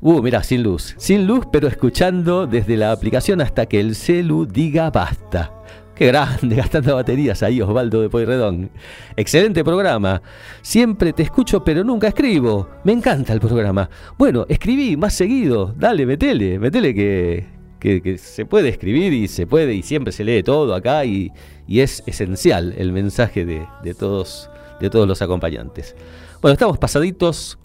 Uh, 0.00 0.20
mira, 0.20 0.42
sin 0.42 0.62
luz. 0.62 0.94
Sin 0.98 1.26
luz, 1.26 1.46
pero 1.50 1.66
escuchando 1.66 2.46
desde 2.46 2.76
la 2.76 2.92
aplicación 2.92 3.40
hasta 3.40 3.64
que 3.64 3.80
el 3.80 3.94
celu 3.94 4.44
diga 4.44 4.90
basta. 4.90 5.50
Qué 5.94 6.08
grande, 6.08 6.56
gastando 6.56 6.96
baterías 6.96 7.42
ahí, 7.44 7.60
Osvaldo 7.60 8.00
de 8.02 8.08
Poirredón. 8.08 8.70
Excelente 9.16 9.62
programa. 9.62 10.20
Siempre 10.60 11.12
te 11.12 11.22
escucho, 11.22 11.62
pero 11.62 11.84
nunca 11.84 12.08
escribo. 12.08 12.68
Me 12.82 12.92
encanta 12.92 13.32
el 13.32 13.40
programa. 13.40 13.88
Bueno, 14.18 14.44
escribí 14.48 14.96
más 14.96 15.14
seguido. 15.14 15.72
Dale, 15.76 16.04
metele, 16.04 16.58
metele 16.58 16.94
que, 16.94 17.46
que, 17.78 18.02
que 18.02 18.18
se 18.18 18.44
puede 18.44 18.70
escribir 18.70 19.12
y 19.12 19.28
se 19.28 19.46
puede 19.46 19.72
y 19.74 19.82
siempre 19.82 20.12
se 20.12 20.24
lee 20.24 20.42
todo 20.42 20.74
acá 20.74 21.04
y, 21.04 21.30
y 21.68 21.78
es 21.78 22.02
esencial 22.06 22.74
el 22.76 22.90
mensaje 22.90 23.44
de, 23.44 23.64
de, 23.84 23.94
todos, 23.94 24.50
de 24.80 24.90
todos 24.90 25.06
los 25.06 25.22
acompañantes. 25.22 25.94
Bueno, 26.42 26.54
estamos 26.54 26.76
pasaditos 26.78 27.56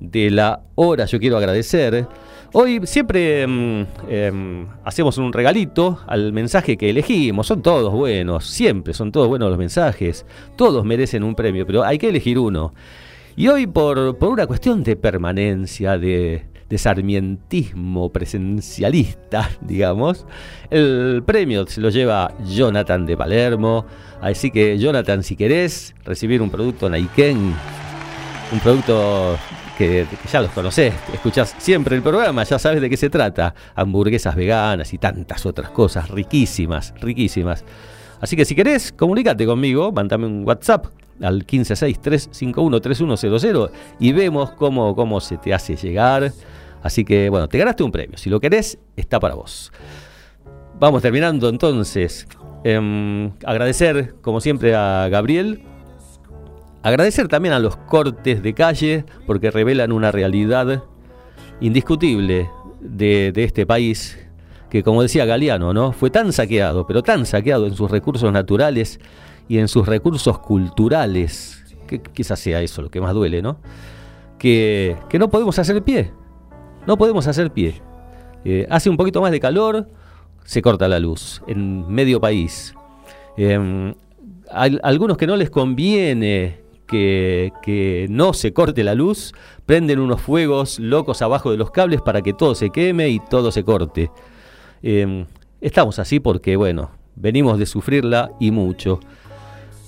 de 0.00 0.30
la 0.30 0.64
hora, 0.74 1.06
yo 1.06 1.18
quiero 1.18 1.38
agradecer. 1.38 2.06
Hoy 2.52 2.80
siempre 2.84 3.44
eh, 3.44 3.86
eh, 4.08 4.66
hacemos 4.84 5.18
un 5.18 5.32
regalito 5.32 6.00
al 6.08 6.32
mensaje 6.32 6.76
que 6.76 6.90
elegimos. 6.90 7.46
Son 7.46 7.62
todos 7.62 7.92
buenos, 7.92 8.44
siempre 8.44 8.92
son 8.92 9.12
todos 9.12 9.28
buenos 9.28 9.50
los 9.50 9.58
mensajes. 9.58 10.26
Todos 10.56 10.84
merecen 10.84 11.22
un 11.22 11.36
premio, 11.36 11.64
pero 11.64 11.84
hay 11.84 11.96
que 11.96 12.08
elegir 12.08 12.40
uno. 12.40 12.74
Y 13.36 13.46
hoy 13.46 13.68
por, 13.68 14.18
por 14.18 14.30
una 14.30 14.48
cuestión 14.48 14.82
de 14.82 14.96
permanencia, 14.96 15.96
de, 15.96 16.46
de 16.68 16.78
sarmientismo 16.78 18.10
presencialista, 18.10 19.48
digamos, 19.60 20.26
el 20.70 21.22
premio 21.24 21.64
se 21.68 21.80
lo 21.80 21.90
lleva 21.90 22.34
Jonathan 22.44 23.06
de 23.06 23.16
Palermo. 23.16 23.86
Así 24.20 24.50
que 24.50 24.76
Jonathan, 24.76 25.22
si 25.22 25.36
querés 25.36 25.94
recibir 26.04 26.42
un 26.42 26.50
producto 26.50 26.90
Naiken, 26.90 27.54
un 28.52 28.60
producto 28.60 29.38
que, 29.80 30.06
ya 30.30 30.42
los 30.42 30.50
conocés, 30.50 30.92
escuchás 31.10 31.56
siempre 31.56 31.96
el 31.96 32.02
programa, 32.02 32.44
ya 32.44 32.58
sabes 32.58 32.82
de 32.82 32.90
qué 32.90 32.98
se 32.98 33.08
trata. 33.08 33.54
Hamburguesas 33.74 34.36
veganas 34.36 34.92
y 34.92 34.98
tantas 34.98 35.46
otras 35.46 35.70
cosas 35.70 36.10
riquísimas, 36.10 36.92
riquísimas. 37.00 37.64
Así 38.20 38.36
que 38.36 38.44
si 38.44 38.54
querés, 38.54 38.92
comunícate 38.92 39.46
conmigo, 39.46 39.90
mandame 39.90 40.26
un 40.26 40.46
WhatsApp 40.46 40.88
al 41.22 41.46
1563513100 41.46 43.70
y 43.98 44.12
vemos 44.12 44.50
cómo, 44.50 44.94
cómo 44.94 45.18
se 45.18 45.38
te 45.38 45.54
hace 45.54 45.76
llegar. 45.76 46.30
Así 46.82 47.02
que 47.02 47.30
bueno, 47.30 47.48
te 47.48 47.56
ganaste 47.56 47.82
un 47.82 47.90
premio. 47.90 48.18
Si 48.18 48.28
lo 48.28 48.38
querés, 48.38 48.78
está 48.96 49.18
para 49.18 49.34
vos. 49.34 49.72
Vamos 50.78 51.00
terminando 51.00 51.48
entonces. 51.48 52.28
Eh, 52.64 53.30
agradecer, 53.46 54.16
como 54.20 54.42
siempre, 54.42 54.74
a 54.74 55.08
Gabriel 55.08 55.62
Agradecer 56.82 57.28
también 57.28 57.52
a 57.52 57.58
los 57.58 57.76
cortes 57.76 58.42
de 58.42 58.54
calle 58.54 59.04
porque 59.26 59.50
revelan 59.50 59.92
una 59.92 60.10
realidad 60.10 60.82
indiscutible 61.60 62.48
de, 62.80 63.32
este 63.36 63.66
país 63.66 64.18
que, 64.70 64.82
como 64.82 65.02
decía 65.02 65.26
Galeano, 65.26 65.74
¿no? 65.74 65.92
fue 65.92 66.08
tan 66.10 66.32
saqueado, 66.32 66.86
pero 66.86 67.02
tan 67.02 67.26
saqueado 67.26 67.66
en 67.66 67.74
sus 67.74 67.90
recursos 67.90 68.32
naturales 68.32 68.98
y 69.46 69.58
en 69.58 69.68
sus 69.68 69.86
recursos 69.86 70.38
culturales, 70.38 71.76
que 71.86 72.00
quizás 72.00 72.38
sea 72.40 72.62
eso 72.62 72.80
lo 72.80 72.90
que 72.90 73.00
más 73.00 73.12
duele, 73.12 73.42
¿no? 73.42 73.58
Que, 74.38 74.96
no 75.18 75.28
podemos 75.28 75.58
hacer 75.58 75.82
pie, 75.82 76.12
no 76.86 76.96
podemos 76.96 77.26
hacer 77.26 77.50
pie. 77.50 77.82
Eh, 78.44 78.66
hace 78.70 78.88
un 78.88 78.96
poquito 78.96 79.20
más 79.20 79.32
de 79.32 79.40
calor, 79.40 79.88
se 80.44 80.62
corta 80.62 80.88
la 80.88 80.98
luz 80.98 81.42
en 81.46 81.86
medio 81.92 82.20
país. 82.20 82.74
Eh, 83.36 83.92
algunos 84.50 85.16
que 85.16 85.26
no 85.26 85.36
les 85.36 85.50
conviene 85.50 86.59
que, 86.90 88.06
no 88.10 88.32
se 88.32 88.52
corte 88.52 88.82
la 88.82 88.94
luz, 88.94 89.32
prenden 89.66 90.00
unos 90.00 90.20
fuegos 90.20 90.78
locos 90.78 91.22
abajo 91.22 91.50
de 91.50 91.56
los 91.56 91.70
cables 91.70 92.00
para 92.02 92.22
que 92.22 92.32
todo 92.32 92.54
se 92.54 92.70
queme 92.70 93.08
y 93.08 93.20
todo 93.20 93.52
se 93.52 93.64
corte. 93.64 94.10
Eh, 94.82 95.24
estamos 95.60 95.98
así 95.98 96.20
porque, 96.20 96.56
bueno, 96.56 96.90
venimos 97.14 97.58
de 97.58 97.66
sufrirla 97.66 98.32
y 98.40 98.50
mucho. 98.50 99.00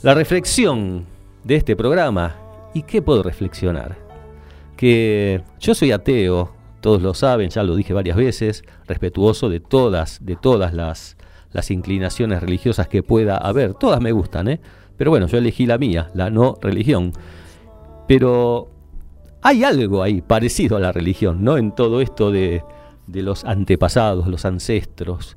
La 0.03 0.15
reflexión 0.15 1.05
de 1.45 1.57
este 1.57 1.77
programa, 1.77 2.37
¿y 2.75 2.83
qué 2.83 3.03
puedo 3.03 3.23
reflexionar? 3.23 3.97
Que 4.77 5.43
yo 5.61 5.75
soy 5.75 5.93
ateo, 5.93 6.53
todos 6.81 7.03
lo 7.03 7.15
saben, 7.15 7.51
ya 7.51 7.63
lo 7.63 7.77
dije 7.77 7.93
varias 7.93 8.17
veces, 8.17 8.65
respetuoso 8.87 9.49
de 9.49 9.61
todas, 9.61 10.25
de 10.25 10.37
todas 10.37 10.75
las, 10.75 11.17
las 11.53 11.71
inclinaciones 11.71 12.41
religiosas 12.41 12.89
que 12.89 13.03
pueda 13.03 13.37
haber. 13.37 13.75
Todas 13.75 14.01
me 14.01 14.13
gustan, 14.13 14.49
¿eh? 14.49 14.61
Pero 15.03 15.11
bueno, 15.11 15.27
yo 15.27 15.37
elegí 15.37 15.67
la 15.67 15.79
mía, 15.79 16.13
la 16.15 16.31
no 16.31 16.57
religión. 16.61 17.11
Pero 18.07 18.69
hay 19.43 19.65
algo 19.65 20.01
ahí 20.01 20.21
parecido 20.21 20.77
a 20.77 20.81
la 20.81 20.93
religión, 20.93 21.43
¿no? 21.43 21.59
En 21.59 21.75
todo 21.75 22.01
esto 22.01 22.31
de, 22.31 22.63
de 23.09 23.23
los 23.23 23.45
antepasados, 23.45 24.29
los 24.29 24.45
ancestros. 24.45 25.37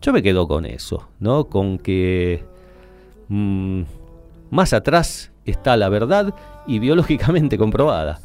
Yo 0.00 0.10
me 0.10 0.22
quedo 0.22 0.48
con 0.48 0.64
eso, 0.64 1.06
¿no? 1.20 1.44
Con 1.50 1.76
que 1.76 2.44
mmm, 3.28 3.82
más 4.48 4.72
atrás 4.72 5.32
está 5.44 5.76
la 5.76 5.90
verdad 5.90 6.34
y 6.66 6.78
biológicamente 6.78 7.58
comprobada. 7.58 8.20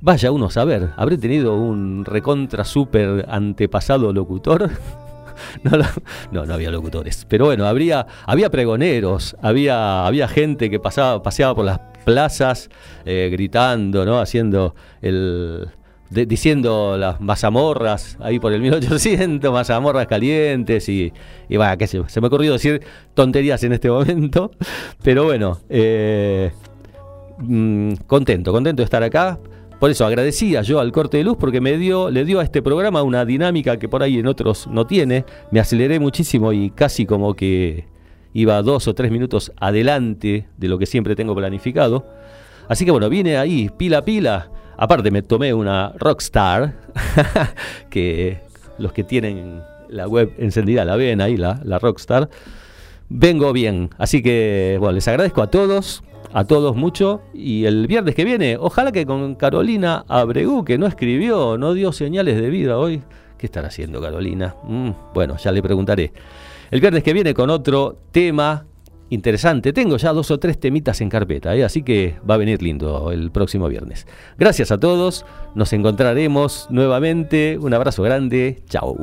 Vaya 0.00 0.32
uno 0.32 0.46
a 0.46 0.50
saber, 0.50 0.92
¿habré 0.96 1.18
tenido 1.18 1.54
un 1.54 2.06
recontra 2.06 2.64
super 2.64 3.26
antepasado 3.28 4.10
locutor? 4.14 4.70
no, 6.32 6.46
no, 6.46 6.54
había 6.54 6.70
locutores. 6.70 7.26
Pero 7.28 7.46
bueno, 7.46 7.66
habría, 7.66 8.06
había 8.26 8.50
pregoneros, 8.50 9.36
había, 9.42 10.06
había 10.06 10.28
gente 10.28 10.70
que 10.70 10.78
pasaba, 10.78 11.22
paseaba 11.22 11.54
por 11.54 11.64
las 11.64 11.80
plazas 12.04 12.70
eh, 13.04 13.28
gritando, 13.30 14.04
¿no? 14.04 14.20
Haciendo 14.20 14.74
el. 15.02 15.68
Diciendo 16.08 16.96
las 16.96 17.20
mazamorras 17.20 18.16
ahí 18.20 18.38
por 18.38 18.52
el 18.52 18.60
1800, 18.60 19.52
mazamorras 19.52 20.06
calientes 20.06 20.88
y, 20.88 21.12
y 21.48 21.56
bueno, 21.56 21.76
qué 21.76 21.88
sé, 21.88 22.00
se 22.06 22.20
me 22.20 22.26
ha 22.26 22.28
ocurrido 22.28 22.52
decir 22.52 22.80
tonterías 23.14 23.64
en 23.64 23.72
este 23.72 23.90
momento, 23.90 24.52
pero 25.02 25.24
bueno, 25.24 25.58
eh, 25.68 26.52
mmm, 27.38 27.94
contento, 28.06 28.52
contento 28.52 28.82
de 28.82 28.84
estar 28.84 29.02
acá. 29.02 29.40
Por 29.78 29.90
eso 29.90 30.06
agradecía 30.06 30.62
yo 30.62 30.80
al 30.80 30.90
corte 30.90 31.18
de 31.18 31.24
luz 31.24 31.36
porque 31.38 31.60
me 31.60 31.76
dio, 31.76 32.10
le 32.10 32.24
dio 32.24 32.40
a 32.40 32.42
este 32.42 32.62
programa 32.62 33.02
una 33.02 33.26
dinámica 33.26 33.78
que 33.78 33.88
por 33.88 34.02
ahí 34.02 34.18
en 34.18 34.26
otros 34.26 34.66
no 34.68 34.86
tiene. 34.86 35.26
Me 35.50 35.60
aceleré 35.60 36.00
muchísimo 36.00 36.52
y 36.52 36.70
casi 36.70 37.04
como 37.04 37.34
que 37.34 37.84
iba 38.32 38.60
dos 38.62 38.88
o 38.88 38.94
tres 38.94 39.10
minutos 39.10 39.52
adelante 39.58 40.48
de 40.56 40.68
lo 40.68 40.78
que 40.78 40.86
siempre 40.86 41.14
tengo 41.14 41.34
planificado. 41.34 42.06
Así 42.68 42.86
que 42.86 42.90
bueno, 42.90 43.10
vine 43.10 43.36
ahí, 43.36 43.70
pila 43.76 44.02
pila. 44.02 44.50
Aparte 44.78 45.10
me 45.10 45.22
tomé 45.22 45.52
una 45.52 45.92
Rockstar, 45.98 46.74
que 47.90 48.40
los 48.78 48.92
que 48.92 49.04
tienen 49.04 49.62
la 49.88 50.08
web 50.08 50.32
encendida 50.38 50.84
la 50.84 50.96
ven 50.96 51.20
ahí, 51.20 51.36
la, 51.36 51.60
la 51.64 51.78
Rockstar. 51.78 52.28
Vengo 53.08 53.52
bien, 53.52 53.90
así 53.98 54.22
que 54.22 54.76
bueno, 54.80 54.94
les 54.94 55.06
agradezco 55.06 55.42
a 55.42 55.46
todos 55.46 56.02
a 56.32 56.44
todos 56.44 56.76
mucho 56.76 57.22
y 57.32 57.64
el 57.64 57.86
viernes 57.86 58.14
que 58.14 58.24
viene, 58.24 58.56
ojalá 58.58 58.92
que 58.92 59.06
con 59.06 59.34
Carolina 59.34 60.04
Abregú, 60.08 60.64
que 60.64 60.78
no 60.78 60.86
escribió, 60.86 61.58
no 61.58 61.74
dio 61.74 61.92
señales 61.92 62.40
de 62.40 62.50
vida 62.50 62.78
hoy. 62.78 63.02
¿Qué 63.38 63.46
estará 63.46 63.68
haciendo 63.68 64.00
Carolina? 64.00 64.54
Mm, 64.64 64.90
bueno, 65.14 65.36
ya 65.36 65.52
le 65.52 65.62
preguntaré. 65.62 66.12
El 66.70 66.80
viernes 66.80 67.02
que 67.02 67.12
viene 67.12 67.34
con 67.34 67.50
otro 67.50 67.98
tema 68.10 68.66
interesante. 69.10 69.72
Tengo 69.72 69.96
ya 69.96 70.12
dos 70.12 70.30
o 70.30 70.38
tres 70.38 70.58
temitas 70.58 71.00
en 71.00 71.08
carpeta, 71.08 71.54
¿eh? 71.54 71.64
así 71.64 71.82
que 71.82 72.16
va 72.28 72.34
a 72.34 72.38
venir 72.38 72.62
lindo 72.62 73.12
el 73.12 73.30
próximo 73.30 73.68
viernes. 73.68 74.06
Gracias 74.38 74.70
a 74.70 74.78
todos, 74.78 75.24
nos 75.54 75.72
encontraremos 75.72 76.66
nuevamente. 76.70 77.58
Un 77.60 77.74
abrazo 77.74 78.02
grande, 78.02 78.62
chao. 78.68 78.96